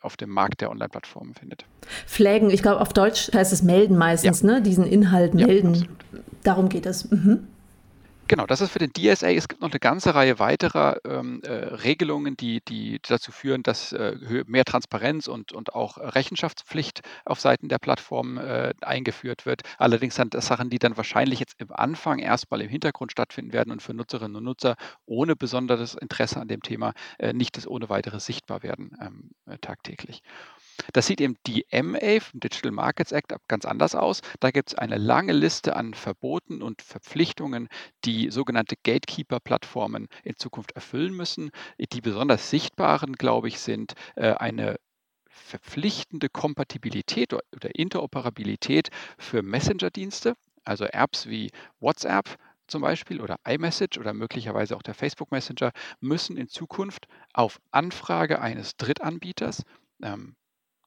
auf 0.00 0.16
dem 0.16 0.30
Markt 0.30 0.60
der 0.60 0.70
Online-Plattformen 0.70 1.34
findet. 1.34 1.66
Flaggen, 2.06 2.50
ich 2.50 2.62
glaube 2.62 2.80
auf 2.80 2.92
Deutsch 2.92 3.30
heißt 3.32 3.52
es 3.52 3.62
melden 3.62 3.96
meistens, 3.96 4.40
ja. 4.40 4.46
ne? 4.46 4.62
diesen 4.62 4.86
Inhalt 4.86 5.34
melden. 5.34 5.74
Ja, 5.74 6.20
Darum 6.42 6.68
geht 6.68 6.86
es. 6.86 7.10
Mhm. 7.10 7.48
Genau, 8.34 8.48
das 8.48 8.60
ist 8.60 8.72
für 8.72 8.80
den 8.80 8.92
DSA. 8.92 9.28
Es 9.28 9.46
gibt 9.46 9.62
noch 9.62 9.70
eine 9.70 9.78
ganze 9.78 10.16
Reihe 10.16 10.40
weiterer 10.40 10.96
ähm, 11.04 11.40
äh, 11.44 11.52
Regelungen, 11.52 12.36
die, 12.36 12.62
die 12.64 12.98
dazu 13.00 13.30
führen, 13.30 13.62
dass 13.62 13.92
äh, 13.92 14.42
mehr 14.48 14.64
Transparenz 14.64 15.28
und, 15.28 15.52
und 15.52 15.72
auch 15.72 15.98
Rechenschaftspflicht 15.98 17.02
auf 17.24 17.38
Seiten 17.38 17.68
der 17.68 17.78
Plattform 17.78 18.36
äh, 18.38 18.74
eingeführt 18.80 19.46
wird. 19.46 19.62
Allerdings 19.78 20.16
sind 20.16 20.34
das 20.34 20.48
Sachen, 20.48 20.68
die 20.68 20.80
dann 20.80 20.96
wahrscheinlich 20.96 21.38
jetzt 21.38 21.54
im 21.60 21.70
Anfang 21.70 22.18
erstmal 22.18 22.60
im 22.60 22.68
Hintergrund 22.68 23.12
stattfinden 23.12 23.52
werden 23.52 23.70
und 23.70 23.82
für 23.82 23.94
Nutzerinnen 23.94 24.34
und 24.34 24.42
Nutzer 24.42 24.74
ohne 25.06 25.36
besonderes 25.36 25.94
Interesse 25.94 26.40
an 26.40 26.48
dem 26.48 26.60
Thema 26.60 26.92
äh, 27.20 27.32
nicht 27.32 27.64
ohne 27.68 27.88
weiteres 27.88 28.26
sichtbar 28.26 28.64
werden 28.64 28.96
ähm, 29.00 29.30
äh, 29.46 29.58
tagtäglich. 29.58 30.24
Das 30.92 31.06
sieht 31.06 31.20
eben 31.20 31.36
die 31.46 31.66
MA 31.72 32.20
vom 32.20 32.40
Digital 32.40 32.72
Markets 32.72 33.12
Act 33.12 33.32
ganz 33.48 33.64
anders 33.64 33.94
aus. 33.94 34.20
Da 34.40 34.50
gibt 34.50 34.70
es 34.70 34.74
eine 34.74 34.96
lange 34.96 35.32
Liste 35.32 35.76
an 35.76 35.94
Verboten 35.94 36.62
und 36.62 36.82
Verpflichtungen, 36.82 37.68
die 38.04 38.30
sogenannte 38.30 38.76
Gatekeeper-Plattformen 38.82 40.08
in 40.22 40.36
Zukunft 40.36 40.72
erfüllen 40.72 41.14
müssen. 41.14 41.50
Die 41.78 42.00
besonders 42.00 42.50
sichtbaren, 42.50 43.14
glaube 43.14 43.48
ich, 43.48 43.60
sind 43.60 43.94
äh, 44.16 44.32
eine 44.32 44.76
verpflichtende 45.28 46.28
Kompatibilität 46.28 47.32
oder 47.32 47.74
Interoperabilität 47.74 48.88
für 49.18 49.42
Messenger-Dienste, 49.42 50.34
also 50.64 50.84
Apps 50.86 51.26
wie 51.26 51.50
WhatsApp, 51.80 52.36
zum 52.66 52.82
Beispiel 52.82 53.20
oder 53.20 53.36
iMessage 53.46 53.98
oder 53.98 54.14
möglicherweise 54.14 54.76
auch 54.76 54.82
der 54.82 54.94
Facebook 54.94 55.30
Messenger 55.30 55.72
müssen 56.00 56.36
in 56.36 56.48
Zukunft 56.48 57.06
auf 57.34 57.60
Anfrage 57.70 58.40
eines 58.40 58.76
Drittanbieters 58.76 59.64
ähm, 60.02 60.36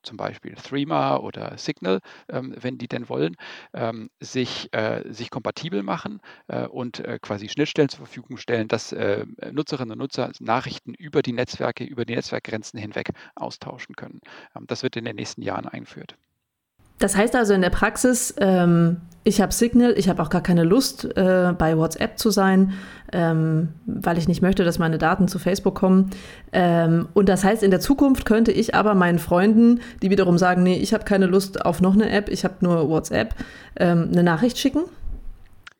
zum 0.07 0.17
Beispiel 0.17 0.55
Threema 0.55 1.17
oder 1.17 1.57
Signal, 1.57 1.99
ähm, 2.29 2.55
wenn 2.59 2.77
die 2.77 2.87
denn 2.87 3.09
wollen, 3.09 3.35
ähm, 3.73 4.09
sich, 4.19 4.73
äh, 4.73 5.03
sich 5.11 5.29
kompatibel 5.29 5.83
machen 5.83 6.21
äh, 6.47 6.65
und 6.67 6.99
äh, 6.99 7.19
quasi 7.21 7.49
Schnittstellen 7.49 7.89
zur 7.89 8.05
Verfügung 8.05 8.37
stellen, 8.37 8.67
dass 8.67 8.91
äh, 8.93 9.25
Nutzerinnen 9.51 9.91
und 9.91 9.99
Nutzer 9.99 10.31
Nachrichten 10.39 10.93
über 10.93 11.21
die 11.21 11.33
Netzwerke, 11.33 11.83
über 11.83 12.05
die 12.05 12.15
Netzwerkgrenzen 12.15 12.79
hinweg 12.79 13.11
austauschen 13.35 13.95
können. 13.95 14.21
Ähm, 14.55 14.65
das 14.67 14.83
wird 14.83 14.95
in 14.95 15.05
den 15.05 15.15
nächsten 15.17 15.41
Jahren 15.41 15.67
eingeführt. 15.67 16.17
Das 16.99 17.15
heißt 17.15 17.35
also 17.35 17.53
in 17.53 17.61
der 17.61 17.69
Praxis, 17.69 18.33
ähm, 18.39 18.97
ich 19.27 19.41
habe 19.41 19.53
Signal, 19.53 19.93
ich 19.97 20.07
habe 20.07 20.23
auch 20.23 20.29
gar 20.29 20.41
keine 20.41 20.63
Lust, 20.63 21.05
äh, 21.17 21.53
bei 21.57 21.77
WhatsApp 21.77 22.17
zu 22.17 22.29
sein, 22.29 22.73
ähm, 23.11 23.69
weil 23.85 24.17
ich 24.17 24.27
nicht 24.29 24.41
möchte, 24.41 24.63
dass 24.63 24.79
meine 24.79 24.97
Daten 24.97 25.27
zu 25.27 25.37
Facebook 25.37 25.75
kommen. 25.75 26.11
Ähm, 26.53 27.09
und 27.13 27.27
das 27.27 27.43
heißt, 27.43 27.61
in 27.61 27.71
der 27.71 27.81
Zukunft 27.81 28.25
könnte 28.25 28.53
ich 28.53 28.73
aber 28.73 28.95
meinen 28.95 29.19
Freunden, 29.19 29.81
die 30.01 30.09
wiederum 30.09 30.37
sagen, 30.37 30.63
nee, 30.63 30.77
ich 30.77 30.93
habe 30.93 31.03
keine 31.03 31.25
Lust 31.25 31.65
auf 31.65 31.81
noch 31.81 31.93
eine 31.93 32.09
App, 32.09 32.29
ich 32.29 32.45
habe 32.45 32.55
nur 32.61 32.87
WhatsApp, 32.89 33.35
ähm, 33.77 34.09
eine 34.13 34.23
Nachricht 34.23 34.57
schicken. 34.57 34.83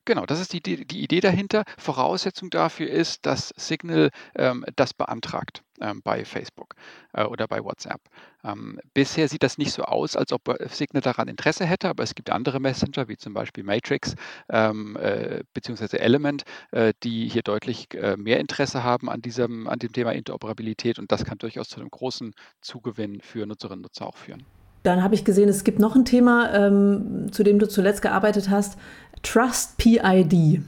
Genau, 0.08 0.26
das 0.26 0.40
ist 0.40 0.54
die, 0.54 0.62
die, 0.62 1.04
Idee 1.04 1.20
dahinter. 1.20 1.66
Voraussetzung 1.78 2.50
dafür 2.50 2.90
ist, 2.90 3.26
dass 3.26 3.50
Signal 3.58 4.12
ähm, 4.36 4.64
das 4.78 4.94
beantragt 4.94 5.64
ähm, 5.82 6.02
bei 6.02 6.24
Facebook 6.24 6.76
äh, 7.12 7.26
oder 7.26 7.46
bei 7.46 7.62
WhatsApp. 7.62 8.00
Ähm, 8.42 8.80
bisher 8.94 9.28
sieht 9.28 9.44
das 9.44 9.58
nicht 9.58 9.74
so 9.74 9.84
aus, 9.84 10.16
als 10.16 10.32
ob 10.32 10.48
äh, 10.48 10.70
Signal 10.70 11.02
daran 11.02 11.28
Interesse 11.28 11.66
hätte, 11.66 11.90
aber 11.90 12.04
es 12.04 12.16
gibt 12.16 12.30
andere 12.30 12.62
Messenger, 12.62 13.10
wie 13.10 13.18
zum 13.18 13.34
Beispiel 13.34 13.66
Matrix 13.66 14.16
ähm, 14.48 14.96
äh, 14.96 15.44
bzw. 15.54 15.98
Element, 15.98 16.44
äh, 16.72 16.94
die 17.04 17.28
hier 17.28 17.42
deutlich 17.42 17.94
äh, 17.94 18.16
mehr 18.16 18.40
Interesse 18.40 18.86
haben 18.86 19.10
an, 19.10 19.22
diesem, 19.22 19.68
an 19.68 19.80
dem 19.80 19.92
Thema 19.92 20.14
Interoperabilität 20.14 21.00
und 21.00 21.12
das 21.12 21.26
kann 21.26 21.38
durchaus 21.38 21.68
zu 21.68 21.82
einem 21.82 21.90
großen 21.90 22.34
Zugewinn 22.62 23.20
für 23.20 23.46
Nutzerinnen 23.46 23.80
und 23.80 23.92
Nutzer 23.92 24.08
auch 24.08 24.16
führen. 24.16 24.46
Dann 24.84 25.04
habe 25.04 25.16
ich 25.16 25.26
gesehen, 25.26 25.50
es 25.50 25.64
gibt 25.64 25.80
noch 25.80 25.96
ein 25.96 26.06
Thema, 26.06 26.54
ähm, 26.54 27.32
zu 27.32 27.44
dem 27.44 27.60
du 27.60 27.68
zuletzt 27.68 28.02
gearbeitet 28.02 28.50
hast. 28.50 28.78
Trust 29.24 29.78
PID. 29.78 30.62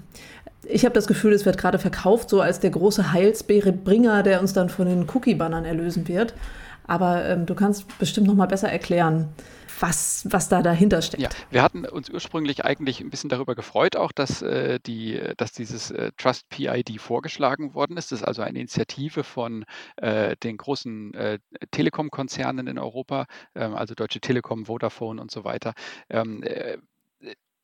Ich 0.68 0.86
habe 0.86 0.94
das 0.94 1.08
Gefühl, 1.08 1.34
es 1.34 1.46
wird 1.46 1.58
gerade 1.58 1.80
verkauft, 1.80 2.30
so 2.30 2.42
als 2.42 2.60
der 2.60 2.70
große 2.70 3.14
Heilsbringer, 3.14 4.24
der 4.24 4.42
uns 4.42 4.54
dann 4.54 4.70
von 4.70 4.88
den 4.88 5.08
Cookie-Bannern 5.10 5.66
erlösen 5.66 6.08
wird. 6.08 6.34
Aber 6.86 7.24
ähm, 7.26 7.46
du 7.46 7.56
kannst 7.56 7.98
bestimmt 8.00 8.28
noch 8.28 8.36
mal 8.36 8.48
besser 8.48 8.70
erklären, 8.70 9.30
was, 9.80 10.26
was 10.30 10.50
da 10.50 10.62
dahinter 10.62 11.02
steckt. 11.02 11.24
Ja, 11.24 11.30
wir 11.50 11.64
hatten 11.64 11.86
uns 11.86 12.10
ursprünglich 12.10 12.66
eigentlich 12.66 13.02
ein 13.02 13.10
bisschen 13.10 13.30
darüber 13.30 13.56
gefreut, 13.56 13.96
auch 13.96 14.12
dass, 14.12 14.42
äh, 14.42 14.80
die, 14.86 15.20
dass 15.38 15.52
dieses 15.52 15.92
äh, 15.92 16.12
Trust 16.18 16.50
PID 16.50 17.00
vorgeschlagen 17.00 17.74
worden 17.74 17.98
ist. 17.98 18.12
Das 18.12 18.22
ist 18.22 18.28
also 18.28 18.42
eine 18.42 18.60
Initiative 18.60 19.24
von 19.24 19.66
äh, 19.98 20.36
den 20.38 20.58
großen 20.58 21.14
äh, 21.14 21.40
Telekom-Konzernen 21.72 22.68
in 22.68 22.80
Europa, 22.80 23.26
ähm, 23.56 23.76
also 23.76 23.96
Deutsche 23.96 24.20
Telekom, 24.20 24.66
Vodafone 24.66 25.22
und 25.22 25.32
so 25.32 25.44
weiter. 25.44 25.74
Ähm, 26.10 26.44
äh, 26.44 26.78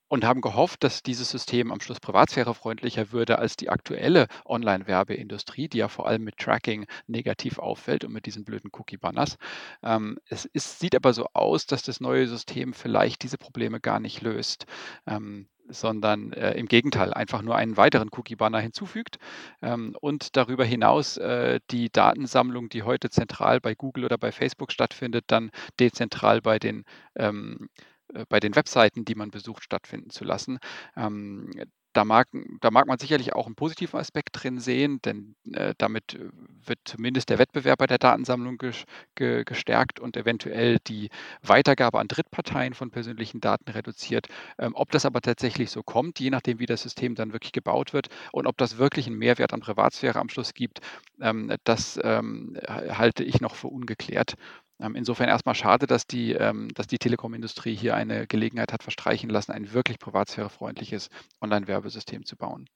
und 0.07 0.23
haben 0.23 0.41
gehofft, 0.41 0.83
dass 0.83 1.03
dieses 1.03 1.29
System 1.29 1.71
am 1.71 1.79
Schluss 1.79 1.99
privatsphärefreundlicher 1.99 3.11
würde 3.11 3.39
als 3.39 3.55
die 3.55 3.69
aktuelle 3.69 4.27
Online-Werbeindustrie, 4.45 5.67
die 5.67 5.79
ja 5.79 5.87
vor 5.87 6.07
allem 6.07 6.23
mit 6.23 6.37
Tracking 6.37 6.85
negativ 7.07 7.59
auffällt 7.59 8.03
und 8.03 8.13
mit 8.13 8.25
diesen 8.25 8.45
blöden 8.45 8.71
Cookie-Banners. 8.73 9.37
Ähm, 9.83 10.17
es 10.29 10.45
ist, 10.45 10.79
sieht 10.79 10.95
aber 10.95 11.13
so 11.13 11.27
aus, 11.33 11.65
dass 11.65 11.83
das 11.83 11.99
neue 11.99 12.27
System 12.27 12.73
vielleicht 12.73 13.23
diese 13.23 13.37
Probleme 13.37 13.79
gar 13.79 13.99
nicht 13.99 14.21
löst. 14.21 14.65
Ähm, 15.07 15.47
sondern 15.67 16.31
äh, 16.33 16.53
im 16.53 16.67
Gegenteil 16.67 17.13
einfach 17.13 17.41
nur 17.41 17.55
einen 17.55 17.77
weiteren 17.77 18.09
Cookie-Banner 18.11 18.59
hinzufügt 18.59 19.17
ähm, 19.61 19.95
und 19.99 20.35
darüber 20.35 20.63
hinaus 20.63 21.17
äh, 21.17 21.59
die 21.71 21.91
Datensammlung, 21.91 22.69
die 22.69 22.83
heute 22.83 23.09
zentral 23.09 23.59
bei 23.59 23.73
Google 23.73 24.05
oder 24.05 24.17
bei 24.17 24.31
Facebook 24.31 24.71
stattfindet, 24.71 25.25
dann 25.27 25.51
dezentral 25.79 26.41
bei 26.41 26.59
den 26.59 26.85
ähm, 27.15 27.69
äh, 27.71 27.94
bei 28.29 28.39
den 28.39 28.55
Webseiten, 28.55 29.05
die 29.05 29.15
man 29.15 29.31
besucht, 29.31 29.63
stattfinden 29.63 30.09
zu 30.09 30.23
lassen. 30.23 30.59
Ähm, 30.95 31.51
da 31.95 32.03
mag, 32.03 32.27
da 32.59 32.71
mag 32.71 32.87
man 32.87 32.99
sicherlich 32.99 33.33
auch 33.33 33.45
einen 33.45 33.55
positiven 33.55 33.97
Aspekt 33.99 34.29
drin 34.33 34.59
sehen, 34.59 34.99
denn 35.05 35.35
äh, 35.53 35.73
damit 35.77 36.15
äh, 36.15 36.29
wird 36.65 36.79
zumindest 36.83 37.29
der 37.29 37.39
Wettbewerb 37.39 37.79
bei 37.79 37.87
der 37.87 37.97
Datensammlung 37.97 38.57
ges 38.57 38.83
ge 39.15 39.43
gestärkt 39.45 39.99
und 40.01 40.17
eventuell 40.17 40.79
die 40.87 41.09
Weitergabe 41.41 41.99
an 41.99 42.09
Drittparteien 42.09 42.73
von 42.73 42.91
persönlichen 42.91 43.39
Daten 43.39 43.71
reduziert. 43.71 44.27
Ähm, 44.59 44.73
ob 44.75 44.91
das 44.91 45.05
aber 45.05 45.21
tatsächlich 45.21 45.71
so 45.71 45.83
kommt, 45.83 46.19
je 46.19 46.29
nachdem, 46.31 46.59
wie 46.59 46.65
das 46.65 46.81
System 46.83 47.15
dann 47.15 47.31
wirklich 47.31 47.53
gebaut 47.53 47.93
wird 47.93 48.09
und 48.33 48.45
ob 48.47 48.57
das 48.57 48.77
wirklich 48.77 49.07
einen 49.07 49.17
Mehrwert 49.17 49.53
an 49.53 49.61
Privatsphäre 49.61 50.19
am 50.19 50.27
Schluss 50.29 50.53
gibt, 50.53 50.79
ähm, 51.21 51.53
das 51.63 51.97
ähm, 52.03 52.57
halte 52.67 53.23
ich 53.23 53.39
noch 53.39 53.55
für 53.55 53.67
ungeklärt. 53.67 54.35
Ähm, 54.81 54.95
insofern 54.95 55.29
erstmal 55.29 55.55
schade, 55.55 55.87
dass 55.87 56.05
die, 56.05 56.33
ähm, 56.33 56.69
dass 56.73 56.87
die 56.87 56.97
Telekom-Industrie 56.97 57.75
hier 57.75 57.95
eine 57.95 58.27
Gelegenheit 58.27 58.73
hat 58.73 58.83
verstreichen 58.83 59.29
lassen, 59.29 59.51
ein 59.51 59.73
wirklich 59.73 59.99
privatsphärefreundliches 59.99 61.09
Online-Werbesystem 61.41 62.25
zu 62.25 62.35
bauen. 62.35 62.67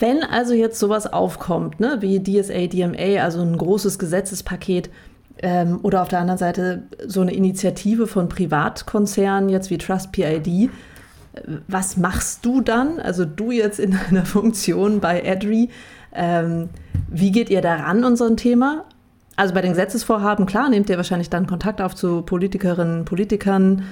Wenn 0.00 0.22
also 0.22 0.52
jetzt 0.52 0.78
sowas 0.78 1.06
aufkommt, 1.06 1.80
ne, 1.80 1.98
wie 2.00 2.22
DSA, 2.22 2.66
DMA, 2.66 3.22
also 3.22 3.40
ein 3.40 3.56
großes 3.56 3.98
Gesetzespaket, 3.98 4.90
ähm, 5.42 5.80
oder 5.82 6.02
auf 6.02 6.08
der 6.08 6.20
anderen 6.20 6.38
Seite 6.38 6.84
so 7.06 7.20
eine 7.20 7.32
Initiative 7.32 8.06
von 8.06 8.28
Privatkonzernen, 8.28 9.48
jetzt 9.48 9.70
wie 9.70 9.78
Trust 9.78 10.12
PID, 10.12 10.46
äh, 10.46 10.68
was 11.68 11.96
machst 11.96 12.44
du 12.44 12.60
dann? 12.60 13.00
Also 13.00 13.24
du 13.24 13.50
jetzt 13.50 13.78
in 13.78 13.92
deiner 14.10 14.26
Funktion 14.26 15.00
bei 15.00 15.24
Adri, 15.24 15.70
ähm, 16.12 16.70
wie 17.08 17.30
geht 17.30 17.50
ihr 17.50 17.60
daran, 17.60 18.04
unserem 18.04 18.36
Thema? 18.36 18.84
Also 19.38 19.54
bei 19.54 19.60
den 19.60 19.70
Gesetzesvorhaben, 19.70 20.46
klar, 20.46 20.68
nehmt 20.68 20.90
ihr 20.90 20.96
wahrscheinlich 20.96 21.30
dann 21.30 21.46
Kontakt 21.46 21.80
auf 21.80 21.94
zu 21.94 22.22
Politikerinnen, 22.22 23.04
Politikern. 23.04 23.84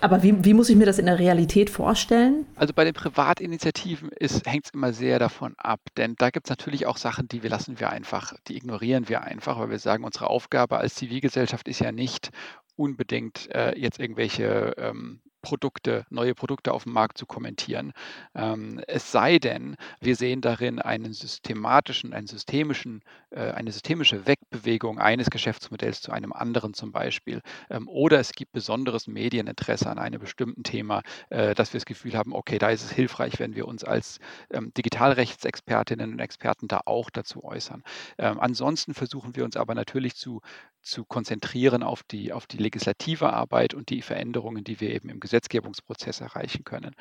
Aber 0.00 0.22
wie, 0.22 0.42
wie 0.42 0.54
muss 0.54 0.70
ich 0.70 0.76
mir 0.76 0.86
das 0.86 0.98
in 0.98 1.04
der 1.04 1.18
Realität 1.18 1.68
vorstellen? 1.68 2.46
Also 2.56 2.72
bei 2.72 2.84
den 2.84 2.94
Privatinitiativen 2.94 4.08
hängt 4.46 4.64
es 4.64 4.70
immer 4.72 4.94
sehr 4.94 5.18
davon 5.18 5.52
ab, 5.58 5.80
denn 5.98 6.14
da 6.16 6.30
gibt 6.30 6.46
es 6.46 6.50
natürlich 6.50 6.86
auch 6.86 6.96
Sachen, 6.96 7.28
die 7.28 7.42
wir 7.42 7.50
lassen 7.50 7.78
wir 7.78 7.90
einfach, 7.90 8.32
die 8.48 8.56
ignorieren 8.56 9.10
wir 9.10 9.20
einfach, 9.20 9.58
weil 9.58 9.68
wir 9.68 9.78
sagen, 9.78 10.02
unsere 10.02 10.28
Aufgabe 10.28 10.78
als 10.78 10.94
Zivilgesellschaft 10.94 11.68
ist 11.68 11.80
ja 11.80 11.92
nicht 11.92 12.30
unbedingt 12.76 13.54
äh, 13.54 13.78
jetzt 13.78 14.00
irgendwelche 14.00 14.72
ähm, 14.78 15.20
Produkte, 15.42 16.06
neue 16.10 16.34
Produkte 16.34 16.72
auf 16.72 16.84
dem 16.84 16.92
Markt 16.92 17.18
zu 17.18 17.26
kommentieren. 17.26 17.92
Ähm, 18.34 18.80
es 18.86 19.12
sei 19.12 19.38
denn, 19.38 19.76
wir 20.00 20.16
sehen 20.16 20.40
darin 20.40 20.78
einen 20.78 21.12
systematischen, 21.12 22.12
einen 22.12 22.26
systemischen, 22.26 23.02
äh, 23.30 23.50
eine 23.50 23.72
systemische 23.72 24.26
Wegbewegung 24.26 24.98
eines 24.98 25.30
Geschäftsmodells 25.30 26.00
zu 26.02 26.12
einem 26.12 26.32
anderen 26.32 26.74
zum 26.74 26.92
Beispiel. 26.92 27.42
Ähm, 27.70 27.88
oder 27.88 28.20
es 28.20 28.32
gibt 28.32 28.52
besonderes 28.52 29.06
Medieninteresse 29.06 29.88
an 29.88 29.98
einem 29.98 30.20
bestimmten 30.20 30.62
Thema, 30.62 31.02
äh, 31.30 31.54
dass 31.54 31.72
wir 31.72 31.78
das 31.78 31.86
Gefühl 31.86 32.14
haben, 32.14 32.34
okay, 32.34 32.58
da 32.58 32.70
ist 32.70 32.84
es 32.84 32.90
hilfreich, 32.90 33.38
wenn 33.38 33.54
wir 33.54 33.66
uns 33.66 33.84
als 33.84 34.18
ähm, 34.50 34.72
Digitalrechtsexpertinnen 34.76 36.12
und 36.12 36.20
Experten 36.20 36.68
da 36.68 36.80
auch 36.84 37.10
dazu 37.10 37.44
äußern. 37.44 37.82
Ähm, 38.18 38.38
ansonsten 38.40 38.94
versuchen 38.94 39.36
wir 39.36 39.44
uns 39.44 39.56
aber 39.56 39.74
natürlich 39.74 40.16
zu 40.16 40.40
zu 40.82 41.04
konzentrieren 41.04 41.82
auf 41.82 42.02
die, 42.02 42.32
auf 42.32 42.46
die 42.46 42.56
legislative 42.56 43.32
Arbeit 43.32 43.74
und 43.74 43.90
die 43.90 44.02
Veränderungen, 44.02 44.64
die 44.64 44.80
wir 44.80 44.90
eben 44.90 45.08
im 45.08 45.20
Gesetzgebungsprozess 45.30 46.20
erreichen 46.20 46.64
können. 46.64 46.94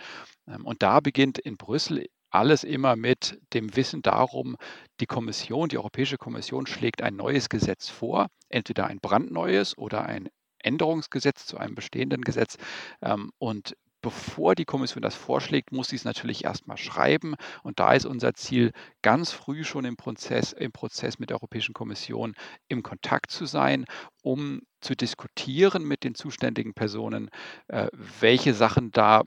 Ähm, 0.47 0.65
und 0.65 0.83
da 0.83 0.99
beginnt 0.99 1.39
in 1.39 1.57
Brüssel 1.57 2.05
alles 2.31 2.63
immer 2.63 2.95
mit 2.95 3.41
dem 3.53 3.75
Wissen 3.75 4.03
darum, 4.03 4.55
die 4.99 5.07
Kommission, 5.07 5.67
die 5.69 5.79
Europäische 5.79 6.17
Kommission 6.17 6.67
schlägt 6.67 7.01
ein 7.01 7.15
neues 7.15 7.49
Gesetz 7.49 7.89
vor, 7.89 8.27
entweder 8.49 8.85
ein 8.85 8.99
brandneues 8.99 9.75
oder 9.77 10.05
ein 10.05 10.29
Änderungsgesetz 10.59 11.47
zu 11.47 11.57
einem 11.57 11.73
bestehenden 11.73 12.21
Gesetz. 12.21 12.57
Ähm, 13.01 13.31
und 13.39 13.75
bevor 14.01 14.55
die 14.55 14.65
Kommission 14.65 15.01
das 15.01 15.15
vorschlägt, 15.15 15.71
muss 15.71 15.89
sie 15.89 15.95
es 15.95 16.05
natürlich 16.05 16.43
erstmal 16.43 16.77
schreiben. 16.77 17.35
Und 17.63 17.79
da 17.79 17.93
ist 17.93 18.05
unser 18.05 18.33
Ziel, 18.33 18.71
ganz 19.01 19.31
früh 19.31 19.63
schon 19.63 19.85
im 19.85 19.97
Prozess, 19.97 20.53
im 20.53 20.71
Prozess 20.71 21.19
mit 21.19 21.29
der 21.29 21.37
Europäischen 21.37 21.73
Kommission 21.73 22.35
im 22.67 22.83
Kontakt 22.83 23.31
zu 23.31 23.45
sein, 23.45 23.85
um 24.21 24.61
zu 24.81 24.95
diskutieren 24.95 25.83
mit 25.83 26.03
den 26.03 26.15
zuständigen 26.15 26.73
Personen, 26.73 27.29
äh, 27.67 27.87
welche 27.93 28.53
Sachen 28.53 28.91
da 28.91 29.23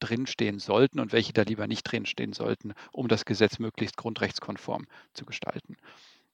drinstehen 0.00 0.58
sollten 0.58 1.00
und 1.00 1.12
welche 1.12 1.32
da 1.32 1.42
lieber 1.42 1.66
nicht 1.66 1.84
drinstehen 1.84 2.34
sollten, 2.34 2.74
um 2.92 3.08
das 3.08 3.24
Gesetz 3.24 3.58
möglichst 3.58 3.96
grundrechtskonform 3.96 4.84
zu 5.14 5.24
gestalten. 5.24 5.76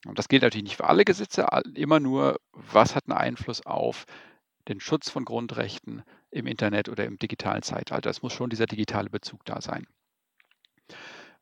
Und 0.06 0.18
das 0.18 0.28
gilt 0.28 0.42
natürlich 0.42 0.64
nicht 0.64 0.76
für 0.76 0.88
alle 0.88 1.04
Gesetze, 1.04 1.46
immer 1.74 2.00
nur, 2.00 2.40
was 2.52 2.96
hat 2.96 3.04
einen 3.06 3.16
Einfluss 3.16 3.64
auf 3.64 4.04
den 4.68 4.80
Schutz 4.80 5.08
von 5.08 5.24
Grundrechten 5.24 6.02
im 6.32 6.46
Internet 6.46 6.88
oder 6.88 7.04
im 7.04 7.18
digitalen 7.18 7.62
Zeitalter. 7.62 8.10
Es 8.10 8.22
muss 8.22 8.32
schon 8.32 8.50
dieser 8.50 8.66
digitale 8.66 9.10
Bezug 9.10 9.44
da 9.44 9.60
sein. 9.60 9.86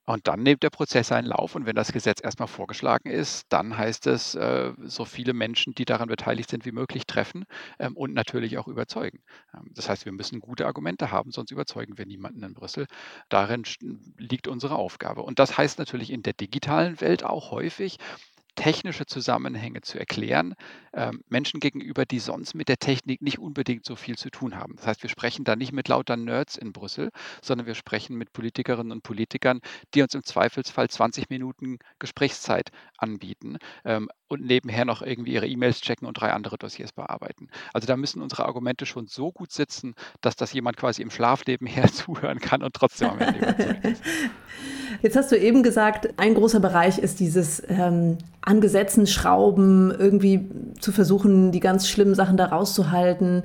Und 0.06 0.26
dann 0.26 0.42
nimmt 0.42 0.64
der 0.64 0.70
Prozess 0.70 1.09
seinen 1.09 1.26
Lauf 1.26 1.54
und 1.54 1.66
wenn 1.66 1.76
das 1.76 1.92
Gesetz 1.92 2.20
erstmal 2.20 2.49
vorgeschlagen 2.49 3.11
ist, 3.11 3.47
dann 3.50 3.78
heißt 3.78 4.09
es, 4.09 4.35
äh, 4.35 4.73
so 4.82 5.04
viele 5.04 5.35
Menschen, 5.35 5.73
die 5.75 5.85
daran 5.85 6.09
beteiligt 6.09 6.50
sind, 6.50 6.64
wie 6.64 6.73
möglich 6.73 7.06
treffen 7.06 7.44
ähm, 7.78 7.97
und 7.97 8.12
natürlich 8.12 8.59
auch 8.59 8.66
überzeugen. 8.66 9.23
Ähm, 9.54 9.70
das 9.73 9.88
heißt, 9.88 10.06
wir 10.06 10.12
müssen 10.12 10.40
gute 10.40 10.66
Argumente 10.66 11.12
haben, 11.12 11.30
sonst 11.30 11.52
überzeugen 11.52 11.97
wir 11.97 12.06
niemanden 12.06 12.42
in 12.42 12.54
Brüssel. 12.54 12.87
Darin 13.28 13.62
liegt 14.18 14.49
unsere 14.49 14.75
Aufgabe. 14.75 15.23
Und 15.23 15.38
das 15.38 15.56
heißt 15.56 15.78
natürlich 15.78 16.11
in 16.11 16.23
der 16.23 16.32
digitalen 16.32 17.00
Welt 17.00 17.23
auch 17.23 17.52
häufig, 17.52 17.99
technische 18.61 19.07
Zusammenhänge 19.07 19.81
zu 19.81 19.99
erklären, 19.99 20.55
ähm, 20.93 21.25
Menschen 21.31 21.61
gegenüber, 21.61 22.05
die 22.05 22.19
sonst 22.19 22.55
mit 22.55 22.69
der 22.69 22.76
Technik 22.76 23.23
nicht 23.23 23.38
unbedingt 23.38 23.87
so 23.87 23.97
viel 23.97 24.19
zu 24.19 24.29
tun 24.29 24.55
haben. 24.55 24.76
Das 24.76 24.87
heißt, 24.87 25.02
wir 25.02 25.09
sprechen 25.09 25.45
da 25.45 25.57
nicht 25.57 25.73
mit 25.73 25.88
lauter 25.88 26.19
Nerds 26.19 26.59
in 26.59 26.75
Brüssel, 26.75 27.09
sondern 27.40 27.67
wir 27.67 27.75
sprechen 27.75 28.17
mit 28.17 28.35
Politikerinnen 28.35 28.93
und 28.93 29.02
Politikern, 29.02 29.61
die 29.95 30.02
uns 30.02 30.14
im 30.14 30.25
Zweifelsfall 30.25 30.90
20 30.90 31.31
Minuten 31.31 31.79
Gesprächszeit 31.99 32.71
anbieten 32.99 33.57
ähm, 33.87 34.11
und 34.29 34.45
nebenher 34.45 34.85
noch 34.85 35.00
irgendwie 35.00 35.33
ihre 35.33 35.47
E-Mails 35.47 35.81
checken 35.81 36.07
und 36.07 36.21
drei 36.21 36.31
andere 36.31 36.59
Dossiers 36.59 36.93
bearbeiten. 36.93 37.49
Also 37.73 37.87
da 37.87 37.97
müssen 37.97 38.21
unsere 38.21 38.45
Argumente 38.45 38.84
schon 38.84 39.06
so 39.06 39.32
gut 39.32 39.52
sitzen, 39.52 39.95
dass 40.21 40.37
das 40.37 40.52
jemand 40.52 40.76
quasi 40.76 41.00
im 41.00 41.11
Schlaf 41.11 41.47
nebenher 41.47 41.89
zuhören 41.93 42.41
kann 42.41 42.63
und 42.63 42.75
trotzdem 42.75 43.08
am 43.08 43.21
Ende 43.21 43.39
überzeugt 43.39 43.84
ist. 43.87 44.02
Jetzt 45.02 45.17
hast 45.17 45.32
du 45.32 45.39
eben 45.39 45.63
gesagt, 45.63 46.19
ein 46.19 46.34
großer 46.34 46.61
Bereich 46.61 46.99
ist 46.99 47.21
dieses 47.21 47.63
ähm, 47.69 48.19
an 48.50 48.60
Gesetzen 48.60 49.06
schrauben, 49.06 49.95
irgendwie 49.97 50.50
zu 50.80 50.91
versuchen, 50.91 51.52
die 51.52 51.60
ganz 51.60 51.86
schlimmen 51.86 52.17
Sachen 52.17 52.36
da 52.36 52.47
rauszuhalten, 52.47 53.45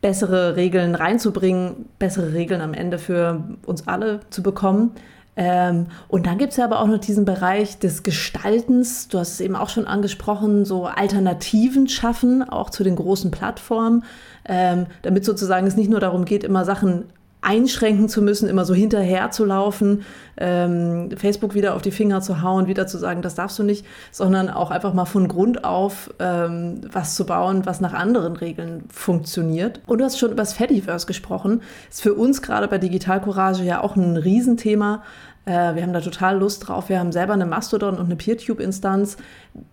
bessere 0.00 0.54
Regeln 0.54 0.94
reinzubringen, 0.94 1.86
bessere 1.98 2.32
Regeln 2.32 2.60
am 2.60 2.72
Ende 2.72 2.98
für 2.98 3.42
uns 3.66 3.88
alle 3.88 4.20
zu 4.30 4.44
bekommen. 4.44 4.92
Ähm, 5.34 5.86
und 6.06 6.26
dann 6.26 6.38
gibt 6.38 6.52
es 6.52 6.58
ja 6.58 6.66
aber 6.66 6.78
auch 6.78 6.86
noch 6.86 6.98
diesen 6.98 7.24
Bereich 7.24 7.80
des 7.80 8.04
Gestaltens, 8.04 9.08
du 9.08 9.18
hast 9.18 9.32
es 9.32 9.40
eben 9.40 9.56
auch 9.56 9.70
schon 9.70 9.88
angesprochen, 9.88 10.64
so 10.64 10.86
Alternativen 10.86 11.88
schaffen, 11.88 12.48
auch 12.48 12.70
zu 12.70 12.84
den 12.84 12.94
großen 12.94 13.32
Plattformen, 13.32 14.04
ähm, 14.48 14.86
damit 15.02 15.24
sozusagen 15.24 15.66
es 15.66 15.74
nicht 15.74 15.90
nur 15.90 15.98
darum 15.98 16.24
geht, 16.24 16.44
immer 16.44 16.64
Sachen 16.64 17.06
einschränken 17.44 18.08
zu 18.08 18.22
müssen, 18.22 18.48
immer 18.48 18.64
so 18.64 18.74
hinterher 18.74 19.30
zu 19.30 19.44
laufen, 19.44 20.02
ähm, 20.36 21.10
Facebook 21.16 21.54
wieder 21.54 21.74
auf 21.74 21.82
die 21.82 21.90
Finger 21.90 22.20
zu 22.20 22.42
hauen, 22.42 22.66
wieder 22.66 22.86
zu 22.86 22.98
sagen, 22.98 23.22
das 23.22 23.34
darfst 23.34 23.58
du 23.58 23.62
nicht, 23.62 23.86
sondern 24.10 24.50
auch 24.50 24.70
einfach 24.70 24.94
mal 24.94 25.04
von 25.04 25.28
Grund 25.28 25.64
auf 25.64 26.12
ähm, 26.18 26.80
was 26.90 27.14
zu 27.14 27.26
bauen, 27.26 27.66
was 27.66 27.80
nach 27.80 27.92
anderen 27.92 28.36
Regeln 28.36 28.84
funktioniert. 28.90 29.80
Und 29.86 29.98
du 29.98 30.04
hast 30.04 30.18
schon 30.18 30.30
über 30.30 30.42
das 30.42 30.54
Fediverse 30.54 31.06
gesprochen. 31.06 31.62
Ist 31.90 32.02
für 32.02 32.14
uns 32.14 32.42
gerade 32.42 32.66
bei 32.66 32.78
Digital 32.78 33.20
Courage 33.20 33.62
ja 33.62 33.82
auch 33.82 33.96
ein 33.96 34.16
Riesenthema. 34.16 35.02
Äh, 35.44 35.74
wir 35.74 35.82
haben 35.82 35.92
da 35.92 36.00
total 36.00 36.38
Lust 36.38 36.66
drauf. 36.66 36.88
Wir 36.88 36.98
haben 36.98 37.12
selber 37.12 37.34
eine 37.34 37.46
Mastodon 37.46 37.98
und 37.98 38.06
eine 38.06 38.16
PeerTube-Instanz, 38.16 39.16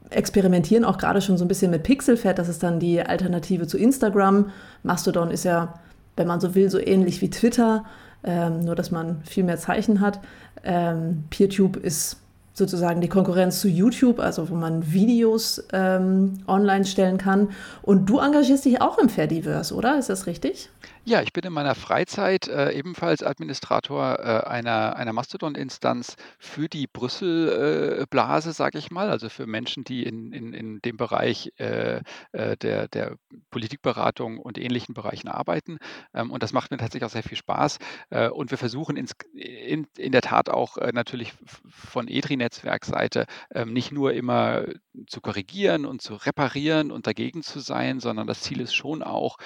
experimentieren 0.09 0.83
auch 0.83 0.97
gerade 0.97 1.21
schon 1.21 1.37
so 1.37 1.45
ein 1.45 1.47
bisschen 1.47 1.71
mit 1.71 1.83
Pixelfed. 1.83 2.37
Das 2.37 2.49
ist 2.49 2.63
dann 2.63 2.79
die 2.79 3.01
Alternative 3.01 3.67
zu 3.67 3.77
Instagram. 3.77 4.49
Mastodon 4.83 5.31
ist 5.31 5.45
ja 5.45 5.73
wenn 6.15 6.27
man 6.27 6.39
so 6.39 6.55
will, 6.55 6.69
so 6.69 6.79
ähnlich 6.79 7.21
wie 7.21 7.29
Twitter, 7.29 7.85
ähm, 8.23 8.59
nur 8.59 8.75
dass 8.75 8.91
man 8.91 9.23
viel 9.23 9.43
mehr 9.43 9.57
Zeichen 9.57 10.01
hat. 10.01 10.19
Ähm, 10.63 11.23
PeerTube 11.29 11.77
ist 11.77 12.20
sozusagen 12.53 13.01
die 13.01 13.07
Konkurrenz 13.07 13.61
zu 13.61 13.67
YouTube, 13.67 14.19
also 14.19 14.49
wo 14.49 14.55
man 14.55 14.91
Videos 14.91 15.63
ähm, 15.73 16.43
online 16.47 16.85
stellen 16.85 17.17
kann. 17.17 17.49
Und 17.81 18.09
du 18.09 18.19
engagierst 18.19 18.65
dich 18.65 18.81
auch 18.81 18.97
im 18.97 19.09
Fediverse, 19.09 19.73
oder? 19.73 19.97
Ist 19.97 20.09
das 20.09 20.27
richtig? 20.27 20.69
Ja, 21.03 21.23
ich 21.23 21.33
bin 21.33 21.43
in 21.43 21.53
meiner 21.53 21.73
Freizeit 21.73 22.47
äh, 22.47 22.73
ebenfalls 22.73 23.23
Administrator 23.23 24.19
äh, 24.19 24.47
einer, 24.47 24.95
einer 24.97 25.13
Mastodon-Instanz 25.13 26.15
für 26.37 26.69
die 26.69 26.85
Brüssel-Blase, 26.85 28.49
äh, 28.49 28.53
sage 28.53 28.77
ich 28.77 28.91
mal, 28.91 29.09
also 29.09 29.27
für 29.29 29.47
Menschen, 29.47 29.83
die 29.83 30.03
in, 30.03 30.31
in, 30.31 30.53
in 30.53 30.79
dem 30.81 30.97
Bereich 30.97 31.53
äh, 31.57 32.01
äh, 32.33 32.55
der, 32.57 32.87
der 32.87 33.15
Politikberatung 33.49 34.37
und 34.37 34.59
ähnlichen 34.59 34.93
Bereichen 34.93 35.27
arbeiten. 35.27 35.79
Ähm, 36.13 36.29
und 36.29 36.43
das 36.43 36.53
macht 36.53 36.69
mir 36.69 36.77
tatsächlich 36.77 37.05
auch 37.05 37.13
sehr 37.13 37.23
viel 37.23 37.37
Spaß. 37.37 37.79
Äh, 38.11 38.29
und 38.29 38.51
wir 38.51 38.59
versuchen 38.59 38.95
ins, 38.95 39.13
in, 39.33 39.87
in 39.97 40.11
der 40.11 40.21
Tat 40.21 40.49
auch 40.49 40.77
natürlich 40.93 41.33
von 41.67 42.07
EDRI-Netzwerkseite 42.41 43.25
ähm, 43.53 43.73
nicht 43.73 43.91
nur 43.91 44.13
immer 44.13 44.65
zu 45.07 45.21
korrigieren 45.21 45.85
und 45.85 46.01
zu 46.01 46.15
reparieren 46.15 46.91
und 46.91 47.07
dagegen 47.07 47.43
zu 47.43 47.59
sein, 47.59 47.99
sondern 47.99 48.27
das 48.27 48.41
Ziel 48.41 48.59
ist 48.59 48.73
schon 48.73 49.03
auch 49.03 49.37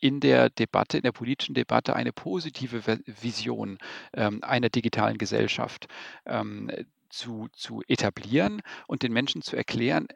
in 0.00 0.20
der 0.20 0.50
Debatte, 0.50 0.98
in 0.98 1.02
der 1.02 1.12
politischen 1.12 1.54
Debatte 1.54 1.94
eine 1.94 2.12
positive 2.12 2.82
Vision 3.06 3.78
ähm, 4.14 4.42
einer 4.42 4.68
digitalen 4.68 5.18
Gesellschaft 5.18 5.86
ähm, 6.26 6.70
zu, 7.10 7.48
zu 7.52 7.82
etablieren 7.88 8.62
und 8.86 9.02
den 9.02 9.12
Menschen 9.12 9.42
zu 9.42 9.56
erklären, 9.56 10.06
äh, 10.08 10.14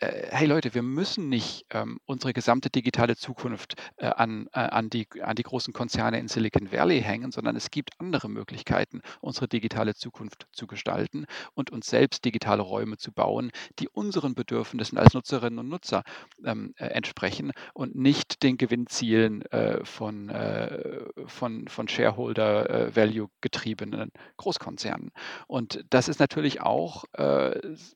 hey 0.00 0.46
Leute, 0.46 0.74
wir 0.74 0.82
müssen 0.82 1.28
nicht 1.28 1.66
ähm, 1.70 1.98
unsere 2.06 2.32
gesamte 2.32 2.70
digitale 2.70 3.16
Zukunft 3.16 3.74
äh, 3.96 4.06
an, 4.06 4.48
äh, 4.52 4.60
an, 4.60 4.90
die, 4.90 5.08
an 5.20 5.34
die 5.34 5.42
großen 5.42 5.72
Konzerne 5.72 6.20
in 6.20 6.28
Silicon 6.28 6.70
Valley 6.70 7.00
hängen, 7.00 7.32
sondern 7.32 7.56
es 7.56 7.70
gibt 7.70 7.90
andere 7.98 8.28
Möglichkeiten, 8.28 9.02
unsere 9.20 9.48
digitale 9.48 9.94
Zukunft 9.94 10.46
zu 10.52 10.68
gestalten 10.68 11.26
und 11.54 11.70
uns 11.70 11.88
selbst 11.88 12.24
digitale 12.24 12.62
Räume 12.62 12.96
zu 12.96 13.10
bauen, 13.10 13.50
die 13.80 13.88
unseren 13.88 14.34
Bedürfnissen 14.34 14.98
als 14.98 15.14
Nutzerinnen 15.14 15.58
und 15.58 15.68
Nutzer 15.68 16.04
ähm, 16.44 16.74
äh, 16.76 16.86
entsprechen 16.86 17.52
und 17.74 17.96
nicht 17.96 18.44
den 18.44 18.56
Gewinnzielen 18.56 19.42
äh, 19.46 19.84
von, 19.84 20.28
äh, 20.28 21.06
von, 21.26 21.66
von 21.66 21.88
Shareholder-Value 21.88 23.28
getriebenen 23.40 24.12
Großkonzernen. 24.36 25.10
Und 25.48 25.84
das 25.90 26.08
ist 26.08 26.20
natürlich 26.20 26.60
auch, 26.60 27.04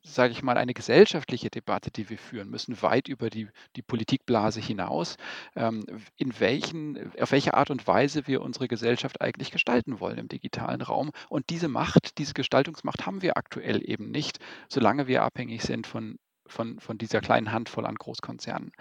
sage 0.02 0.32
ich 0.32 0.42
mal, 0.42 0.56
eine 0.56 0.74
gesellschaftliche 0.74 1.50
Debatte, 1.50 1.91
die 1.92 2.10
wir 2.10 2.18
führen 2.18 2.50
müssen, 2.50 2.80
weit 2.82 3.08
über 3.08 3.30
die, 3.30 3.48
die 3.76 3.82
Politikblase 3.82 4.60
hinaus, 4.60 5.16
ähm, 5.56 5.84
in 6.16 6.38
welchen, 6.40 7.12
auf 7.20 7.32
welche 7.32 7.54
Art 7.54 7.70
und 7.70 7.86
Weise 7.86 8.26
wir 8.26 8.42
unsere 8.42 8.68
Gesellschaft 8.68 9.20
eigentlich 9.20 9.50
gestalten 9.50 10.00
wollen 10.00 10.18
im 10.18 10.28
digitalen 10.28 10.82
Raum. 10.82 11.10
Und 11.28 11.50
diese 11.50 11.68
Macht, 11.68 12.18
diese 12.18 12.34
Gestaltungsmacht 12.34 13.06
haben 13.06 13.22
wir 13.22 13.36
aktuell 13.36 13.88
eben 13.88 14.10
nicht, 14.10 14.38
solange 14.68 15.06
wir 15.06 15.22
abhängig 15.22 15.62
sind 15.62 15.86
von 15.86 16.16
von, 16.46 16.80
von 16.80 16.98
dieser 16.98 17.20
kleinen 17.20 17.52
Handvoll 17.52 17.86
an 17.86 17.94
Großkonzernen. 17.94 18.72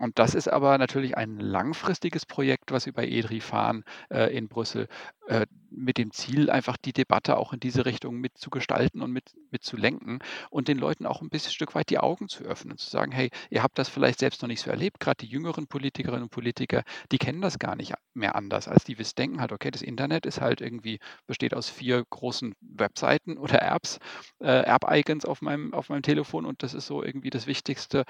Und 0.00 0.18
das 0.18 0.34
ist 0.34 0.48
aber 0.48 0.78
natürlich 0.78 1.18
ein 1.18 1.38
langfristiges 1.38 2.24
Projekt, 2.24 2.72
was 2.72 2.86
wir 2.86 2.94
bei 2.94 3.06
EDRI 3.06 3.40
fahren 3.40 3.84
äh, 4.08 4.34
in 4.34 4.48
Brüssel, 4.48 4.88
äh, 5.28 5.44
mit 5.70 5.98
dem 5.98 6.10
Ziel, 6.10 6.48
einfach 6.48 6.78
die 6.78 6.94
Debatte 6.94 7.36
auch 7.36 7.52
in 7.52 7.60
diese 7.60 7.84
Richtung 7.84 8.16
mitzugestalten 8.16 9.02
und 9.02 9.12
mit, 9.12 9.34
mitzulenken 9.50 10.20
und 10.48 10.68
den 10.68 10.78
Leuten 10.78 11.04
auch 11.04 11.20
ein 11.20 11.28
bisschen 11.28 11.52
Stück 11.52 11.74
weit 11.74 11.90
die 11.90 11.98
Augen 11.98 12.30
zu 12.30 12.44
öffnen 12.44 12.72
und 12.72 12.78
zu 12.78 12.88
sagen, 12.88 13.12
hey, 13.12 13.30
ihr 13.50 13.62
habt 13.62 13.78
das 13.78 13.90
vielleicht 13.90 14.20
selbst 14.20 14.40
noch 14.40 14.48
nicht 14.48 14.62
so 14.62 14.70
erlebt, 14.70 15.00
gerade 15.00 15.18
die 15.18 15.30
jüngeren 15.30 15.66
Politikerinnen 15.66 16.22
und 16.24 16.30
Politiker, 16.30 16.82
die 17.12 17.18
kennen 17.18 17.42
das 17.42 17.58
gar 17.58 17.76
nicht 17.76 17.92
mehr 18.14 18.36
anders, 18.36 18.68
als 18.68 18.84
die 18.84 18.98
wissen, 18.98 19.16
denken 19.16 19.40
halt, 19.42 19.52
okay, 19.52 19.70
das 19.70 19.82
Internet 19.82 20.24
ist 20.24 20.40
halt 20.40 20.62
irgendwie, 20.62 20.98
besteht 21.26 21.52
aus 21.52 21.68
vier 21.68 22.04
großen 22.08 22.54
Webseiten 22.62 23.36
oder 23.36 23.60
Apps, 23.60 23.98
äh, 24.40 24.62
App-Icons 24.62 25.26
auf 25.26 25.42
meinem, 25.42 25.74
auf 25.74 25.90
meinem 25.90 26.02
Telefon 26.02 26.46
und 26.46 26.62
das 26.62 26.72
ist 26.72 26.86
so 26.86 27.04
irgendwie 27.04 27.30
das 27.30 27.46
Wichtigste. 27.46 28.06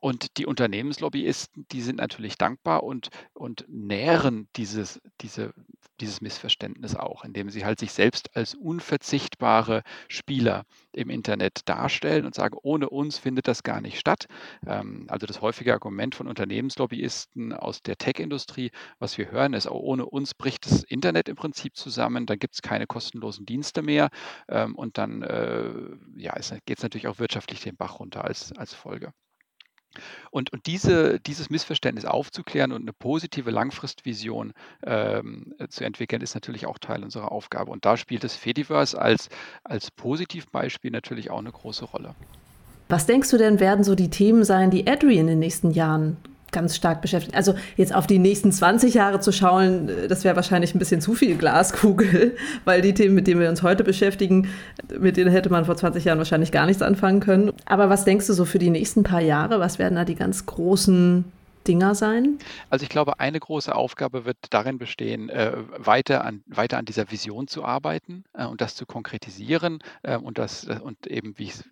Und 0.00 0.36
die 0.38 0.46
Unternehmenslobbyisten, 0.46 1.66
die 1.72 1.82
sind 1.82 1.96
natürlich 1.96 2.38
dankbar 2.38 2.84
und, 2.84 3.08
und 3.34 3.64
nähren 3.68 4.48
dieses, 4.54 5.00
diese, 5.20 5.52
dieses 6.00 6.20
Missverständnis 6.20 6.94
auch, 6.94 7.24
indem 7.24 7.50
sie 7.50 7.64
halt 7.64 7.80
sich 7.80 7.92
selbst 7.92 8.36
als 8.36 8.54
unverzichtbare 8.54 9.82
Spieler 10.08 10.64
im 10.92 11.10
Internet 11.10 11.68
darstellen 11.68 12.26
und 12.26 12.34
sagen, 12.34 12.56
ohne 12.62 12.88
uns 12.88 13.18
findet 13.18 13.48
das 13.48 13.64
gar 13.64 13.80
nicht 13.80 13.98
statt. 13.98 14.26
Ähm, 14.66 15.06
also 15.08 15.26
das 15.26 15.40
häufige 15.40 15.72
Argument 15.72 16.14
von 16.14 16.28
Unternehmenslobbyisten 16.28 17.52
aus 17.52 17.82
der 17.82 17.96
Tech-Industrie, 17.96 18.70
was 19.00 19.18
wir 19.18 19.32
hören, 19.32 19.52
ist, 19.52 19.68
oh, 19.68 19.80
ohne 19.80 20.06
uns 20.06 20.34
bricht 20.34 20.66
das 20.66 20.84
Internet 20.84 21.28
im 21.28 21.36
Prinzip 21.36 21.76
zusammen, 21.76 22.26
dann 22.26 22.38
gibt 22.38 22.54
es 22.54 22.62
keine 22.62 22.86
kostenlosen 22.86 23.46
Dienste 23.46 23.82
mehr 23.82 24.10
ähm, 24.48 24.76
und 24.76 24.96
dann 24.96 25.22
äh, 25.22 25.70
ja, 26.16 26.34
geht 26.66 26.78
es 26.78 26.82
natürlich 26.82 27.08
auch 27.08 27.18
wirtschaftlich 27.18 27.60
den 27.62 27.76
Bach 27.76 27.98
runter 27.98 28.24
als, 28.24 28.52
als 28.56 28.74
Folge. 28.74 29.12
Und, 30.30 30.52
und 30.52 30.66
diese, 30.66 31.20
dieses 31.20 31.50
Missverständnis 31.50 32.04
aufzuklären 32.04 32.72
und 32.72 32.82
eine 32.82 32.92
positive 32.92 33.50
Langfristvision 33.50 34.52
ähm, 34.84 35.54
äh, 35.58 35.68
zu 35.68 35.84
entwickeln, 35.84 36.22
ist 36.22 36.34
natürlich 36.34 36.66
auch 36.66 36.78
Teil 36.78 37.02
unserer 37.02 37.32
Aufgabe. 37.32 37.70
Und 37.70 37.84
da 37.84 37.96
spielt 37.96 38.24
das 38.24 38.34
Fediverse 38.34 39.00
als, 39.00 39.28
als 39.64 39.90
Positivbeispiel 39.90 40.90
natürlich 40.90 41.30
auch 41.30 41.38
eine 41.38 41.52
große 41.52 41.84
Rolle. 41.84 42.14
Was 42.88 43.06
denkst 43.06 43.30
du 43.30 43.36
denn, 43.36 43.60
werden 43.60 43.84
so 43.84 43.94
die 43.94 44.08
Themen 44.08 44.44
sein, 44.44 44.70
die 44.70 44.86
Adri 44.86 45.18
in 45.18 45.26
den 45.26 45.38
nächsten 45.38 45.70
Jahren 45.70 46.16
ganz 46.52 46.76
stark 46.76 47.02
beschäftigt. 47.02 47.34
Also 47.36 47.54
jetzt 47.76 47.94
auf 47.94 48.06
die 48.06 48.18
nächsten 48.18 48.52
20 48.52 48.94
Jahre 48.94 49.20
zu 49.20 49.32
schauen, 49.32 49.88
äh, 49.88 50.08
das 50.08 50.24
wäre 50.24 50.36
wahrscheinlich 50.36 50.74
ein 50.74 50.78
bisschen 50.78 51.00
zu 51.00 51.14
viel 51.14 51.36
Glaskugel, 51.36 52.36
weil 52.64 52.82
die 52.82 52.94
Themen, 52.94 53.14
mit 53.14 53.26
denen 53.26 53.40
wir 53.40 53.48
uns 53.48 53.62
heute 53.62 53.84
beschäftigen, 53.84 54.48
mit 54.98 55.16
denen 55.16 55.30
hätte 55.30 55.50
man 55.50 55.64
vor 55.64 55.76
20 55.76 56.04
Jahren 56.04 56.18
wahrscheinlich 56.18 56.52
gar 56.52 56.66
nichts 56.66 56.82
anfangen 56.82 57.20
können. 57.20 57.52
Aber 57.66 57.88
was 57.88 58.04
denkst 58.04 58.26
du 58.26 58.32
so 58.32 58.44
für 58.44 58.58
die 58.58 58.70
nächsten 58.70 59.02
paar 59.02 59.20
Jahre? 59.20 59.60
Was 59.60 59.78
werden 59.78 59.96
da 59.96 60.04
die 60.04 60.14
ganz 60.14 60.46
großen 60.46 61.24
Dinger 61.66 61.94
sein? 61.94 62.38
Also 62.70 62.84
ich 62.84 62.88
glaube, 62.88 63.20
eine 63.20 63.38
große 63.38 63.74
Aufgabe 63.74 64.24
wird 64.24 64.38
darin 64.50 64.78
bestehen, 64.78 65.28
äh, 65.28 65.52
weiter, 65.76 66.24
an, 66.24 66.42
weiter 66.46 66.78
an 66.78 66.86
dieser 66.86 67.10
Vision 67.10 67.46
zu 67.46 67.64
arbeiten 67.64 68.24
äh, 68.32 68.46
und 68.46 68.60
das 68.60 68.74
zu 68.74 68.86
konkretisieren 68.86 69.80
und 70.22 70.38
das 70.38 70.64
und 70.64 71.06
eben, 71.06 71.36
wie 71.38 71.44
ich 71.44 71.50
es 71.50 71.64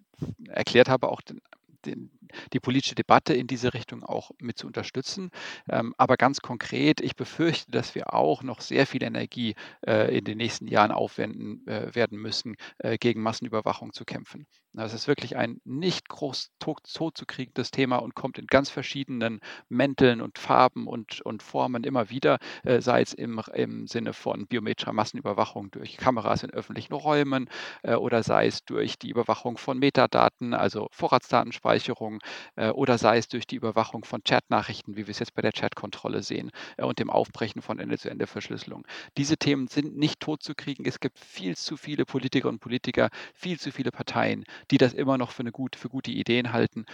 erklärt 0.49 0.89
habe, 0.89 1.09
auch 1.09 1.21
den, 1.21 1.41
den, 1.85 2.11
die 2.53 2.61
politische 2.61 2.95
Debatte 2.95 3.35
in 3.35 3.47
diese 3.47 3.75
Richtung 3.75 4.03
auch 4.03 4.31
mit 4.39 4.59
zu 4.59 4.67
unterstützen. 4.67 5.31
Ähm, 5.69 5.95
aber 5.97 6.17
ganz 6.17 6.41
konkret, 6.41 7.01
ich 7.01 7.17
befürchte, 7.17 7.71
dass 7.71 7.95
wir 7.95 8.15
auch 8.15 8.43
noch 8.43 8.61
sehr 8.61 8.87
viel 8.87 9.03
Energie 9.03 9.55
äh, 9.87 10.17
in 10.17 10.25
den 10.25 10.39
nächsten 10.39 10.67
Jahren 10.67 10.91
aufwenden 10.91 11.67
äh, 11.67 11.95
werden 11.95 12.19
müssen, 12.19 12.57
äh, 12.79 12.99
gegen 12.99 13.23
Massenüberwachung 13.23 13.93
zu 13.93 14.05
kämpfen. 14.05 14.47
Das 14.77 14.93
ist 14.93 15.09
wirklich 15.09 15.37
ein 15.37 15.59
nicht 15.65 16.07
groß 16.11 16.51
tot, 16.59 16.87
zu 16.87 17.25
kriegendes 17.27 17.71
Thema 17.71 17.97
und 17.97 18.15
kommt 18.15 18.39
in 18.39 18.47
ganz 18.47 18.69
verschiedenen 18.69 19.41
Mänteln 19.71 20.21
und 20.21 20.39
Farben 20.39 20.87
und, 20.87 21.23
und 21.23 21.43
Formen 21.43 21.83
immer 21.83 22.11
wieder, 22.11 22.39
äh, 22.63 22.83
sei 22.83 23.01
es 23.01 23.15
im, 23.15 23.41
im 23.55 23.87
Sinne 23.87 24.13
von 24.13 24.47
biometrischer 24.47 24.93
Massenüberwachung 24.93 25.71
durch 25.71 25.97
Kameras 25.97 26.43
in 26.43 26.51
öffentlichen 26.51 26.93
Räumen 26.93 27.49
äh, 27.85 27.95
oder 27.95 28.23
sei 28.23 28.49
es 28.49 28.65
durch 28.65 28.99
die 28.99 29.09
Überwachung 29.09 29.57
von 29.57 29.79
Metadaten, 29.79 30.53
also 30.53 30.89
Vorratsdatenspeicherung 30.93 32.16
äh, 32.57 32.71
oder 32.71 32.99
sei 32.99 33.19
es 33.19 33.29
durch 33.29 33.47
die 33.47 33.57
Überwachung 33.57 34.05
von 34.05 34.23
Chatnachrichten, 34.23 34.97
wie 34.97 35.07
wir 35.07 35.11
es 35.11 35.19
jetzt 35.19 35.35
bei 35.35 35.43
der 35.43 35.53
Chatkontrolle 35.53 36.23
sehen 36.23 36.51
äh, 36.77 36.85
und 36.85 36.99
dem 36.99 37.11
Aufbrechen 37.11 37.63
von 37.63 37.79
Ende-zu-Ende-Verschlüsselung. 37.79 38.87
Diese 39.17 39.37
Themen 39.37 39.69
sind 39.69 39.97
nicht 39.97 40.21
tot 40.21 40.43
zu 40.43 40.55
kriegen. 40.55 40.85
Es 40.85 41.01
gibt 41.01 41.19
viel 41.19 41.57
zu 41.57 41.77
viele 41.77 42.05
Politiker 42.05 42.49
und 42.49 42.61
Politiker, 42.61 43.11
viel 43.35 43.59
zu 43.59 43.73
viele 43.73 43.91
Parteien, 43.91 44.45
die 44.71 44.79
das 44.79 44.93
immer 44.93 45.19
noch 45.19 45.31
für, 45.31 45.41
eine 45.41 45.53
gut, 45.53 45.77
für 45.77 45.89
gute 45.89 46.11
Ideen 46.11 46.53
halten. 46.53 46.87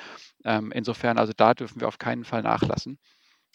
Ähm, 0.44 0.72
insofern, 0.72 1.18
also 1.18 1.32
da 1.36 1.54
dürfen 1.54 1.80
wir 1.80 1.88
auf 1.88 1.98
keinen 1.98 2.24
Fall 2.24 2.42
nachlassen. 2.42 2.98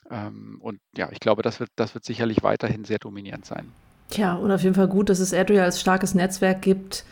Ähm, 0.09 0.59
und 0.61 0.79
ja, 0.95 1.09
ich 1.11 1.19
glaube, 1.19 1.41
das 1.41 1.59
wird, 1.59 1.69
das 1.75 1.93
wird 1.93 2.05
sicherlich 2.05 2.43
weiterhin 2.43 2.85
sehr 2.85 2.99
dominierend 2.99 3.45
sein. 3.45 3.71
Tja, 4.09 4.35
und 4.35 4.51
auf 4.51 4.63
jeden 4.63 4.75
Fall 4.75 4.87
gut, 4.87 5.09
dass 5.09 5.19
es 5.19 5.33
Adria 5.33 5.63
als 5.63 5.81
starkes 5.81 6.13
Netzwerk 6.13 6.61
gibt. 6.61 7.03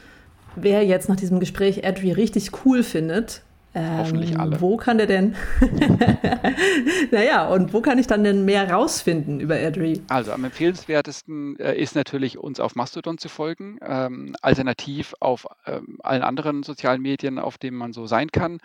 Wer 0.56 0.86
jetzt 0.86 1.10
nach 1.10 1.18
diesem 1.18 1.42
Gespräch 1.42 1.86
Adri 1.86 2.14
richtig 2.14 2.66
cool 2.66 2.84
findet, 2.84 3.42
ähm, 3.76 3.98
Hoffentlich 3.98 4.40
alle. 4.40 4.62
Wo 4.62 4.78
kann 4.78 4.98
der 4.98 5.08
denn? 5.08 5.36
naja, 7.12 7.48
und 7.48 7.74
wo 7.74 7.82
kann 7.82 8.00
ich 8.00 8.08
dann 8.08 8.24
denn 8.24 8.46
mehr 8.46 8.72
rausfinden 8.72 9.42
über 9.42 9.56
Adri? 9.56 10.02
Also 10.08 10.32
am 10.32 10.46
empfehlenswertesten 10.46 11.60
äh, 11.60 11.76
ist 11.76 11.94
natürlich, 11.94 12.38
uns 12.38 12.62
auf 12.62 12.76
Mastodon 12.76 13.18
zu 13.18 13.28
folgen, 13.28 13.78
ähm, 13.86 14.36
alternativ 14.42 15.14
auf 15.20 15.46
ähm, 15.66 15.98
allen 16.04 16.22
anderen 16.22 16.64
sozialen 16.64 17.02
Medien, 17.02 17.38
auf 17.38 17.58
denen 17.58 17.76
man 17.76 17.92
so 17.92 18.08
sein 18.08 18.32
kann. 18.32 18.60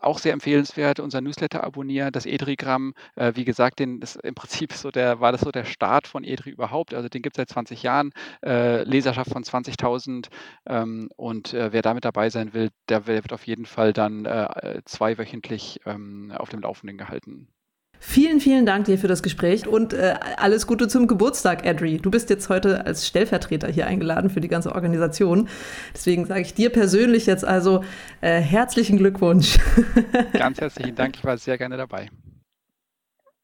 Auch 0.00 0.18
sehr 0.18 0.32
empfehlenswert, 0.32 0.98
unser 0.98 1.20
Newsletter 1.20 1.62
abonnieren, 1.62 2.12
das 2.12 2.24
Edri-Gramm. 2.24 2.94
Äh, 3.16 3.32
wie 3.34 3.44
gesagt, 3.44 3.80
den, 3.80 4.00
das 4.00 4.16
im 4.16 4.34
Prinzip 4.34 4.72
so 4.72 4.90
der, 4.90 5.20
war 5.20 5.32
das 5.32 5.42
so 5.42 5.50
der 5.50 5.66
Start 5.66 6.06
von 6.06 6.24
Edri 6.24 6.50
überhaupt. 6.50 6.94
Also 6.94 7.10
den 7.10 7.20
gibt 7.20 7.36
es 7.36 7.42
seit 7.42 7.50
20 7.50 7.82
Jahren, 7.82 8.12
äh, 8.42 8.82
Leserschaft 8.84 9.30
von 9.30 9.44
20.000 9.44 10.28
ähm, 10.66 11.10
und 11.16 11.52
äh, 11.52 11.72
wer 11.72 11.82
damit 11.82 12.06
dabei 12.06 12.30
sein 12.30 12.54
will, 12.54 12.70
der 12.88 13.06
wird 13.06 13.32
auf 13.34 13.46
jeden 13.46 13.66
Fall 13.66 13.92
dann 13.92 14.24
äh, 14.24 14.53
zweiwöchentlich 14.84 15.80
ähm, 15.86 16.32
auf 16.36 16.48
dem 16.48 16.60
Laufenden 16.60 16.98
gehalten. 16.98 17.48
Vielen, 18.06 18.38
vielen 18.38 18.66
Dank 18.66 18.84
dir 18.84 18.98
für 18.98 19.08
das 19.08 19.22
Gespräch 19.22 19.66
und 19.66 19.94
äh, 19.94 20.14
alles 20.36 20.66
Gute 20.66 20.88
zum 20.88 21.06
Geburtstag, 21.06 21.66
Adri. 21.66 21.96
Du 21.96 22.10
bist 22.10 22.28
jetzt 22.28 22.50
heute 22.50 22.84
als 22.84 23.06
Stellvertreter 23.06 23.68
hier 23.68 23.86
eingeladen 23.86 24.28
für 24.28 24.42
die 24.42 24.48
ganze 24.48 24.74
Organisation. 24.74 25.48
Deswegen 25.94 26.26
sage 26.26 26.42
ich 26.42 26.52
dir 26.52 26.70
persönlich 26.70 27.24
jetzt 27.24 27.46
also 27.46 27.82
äh, 28.20 28.40
herzlichen 28.40 28.98
Glückwunsch. 28.98 29.58
Ganz 30.34 30.60
herzlichen 30.60 30.94
Dank, 30.94 31.16
ich 31.16 31.24
war 31.24 31.38
sehr 31.38 31.56
gerne 31.56 31.78
dabei. 31.78 32.10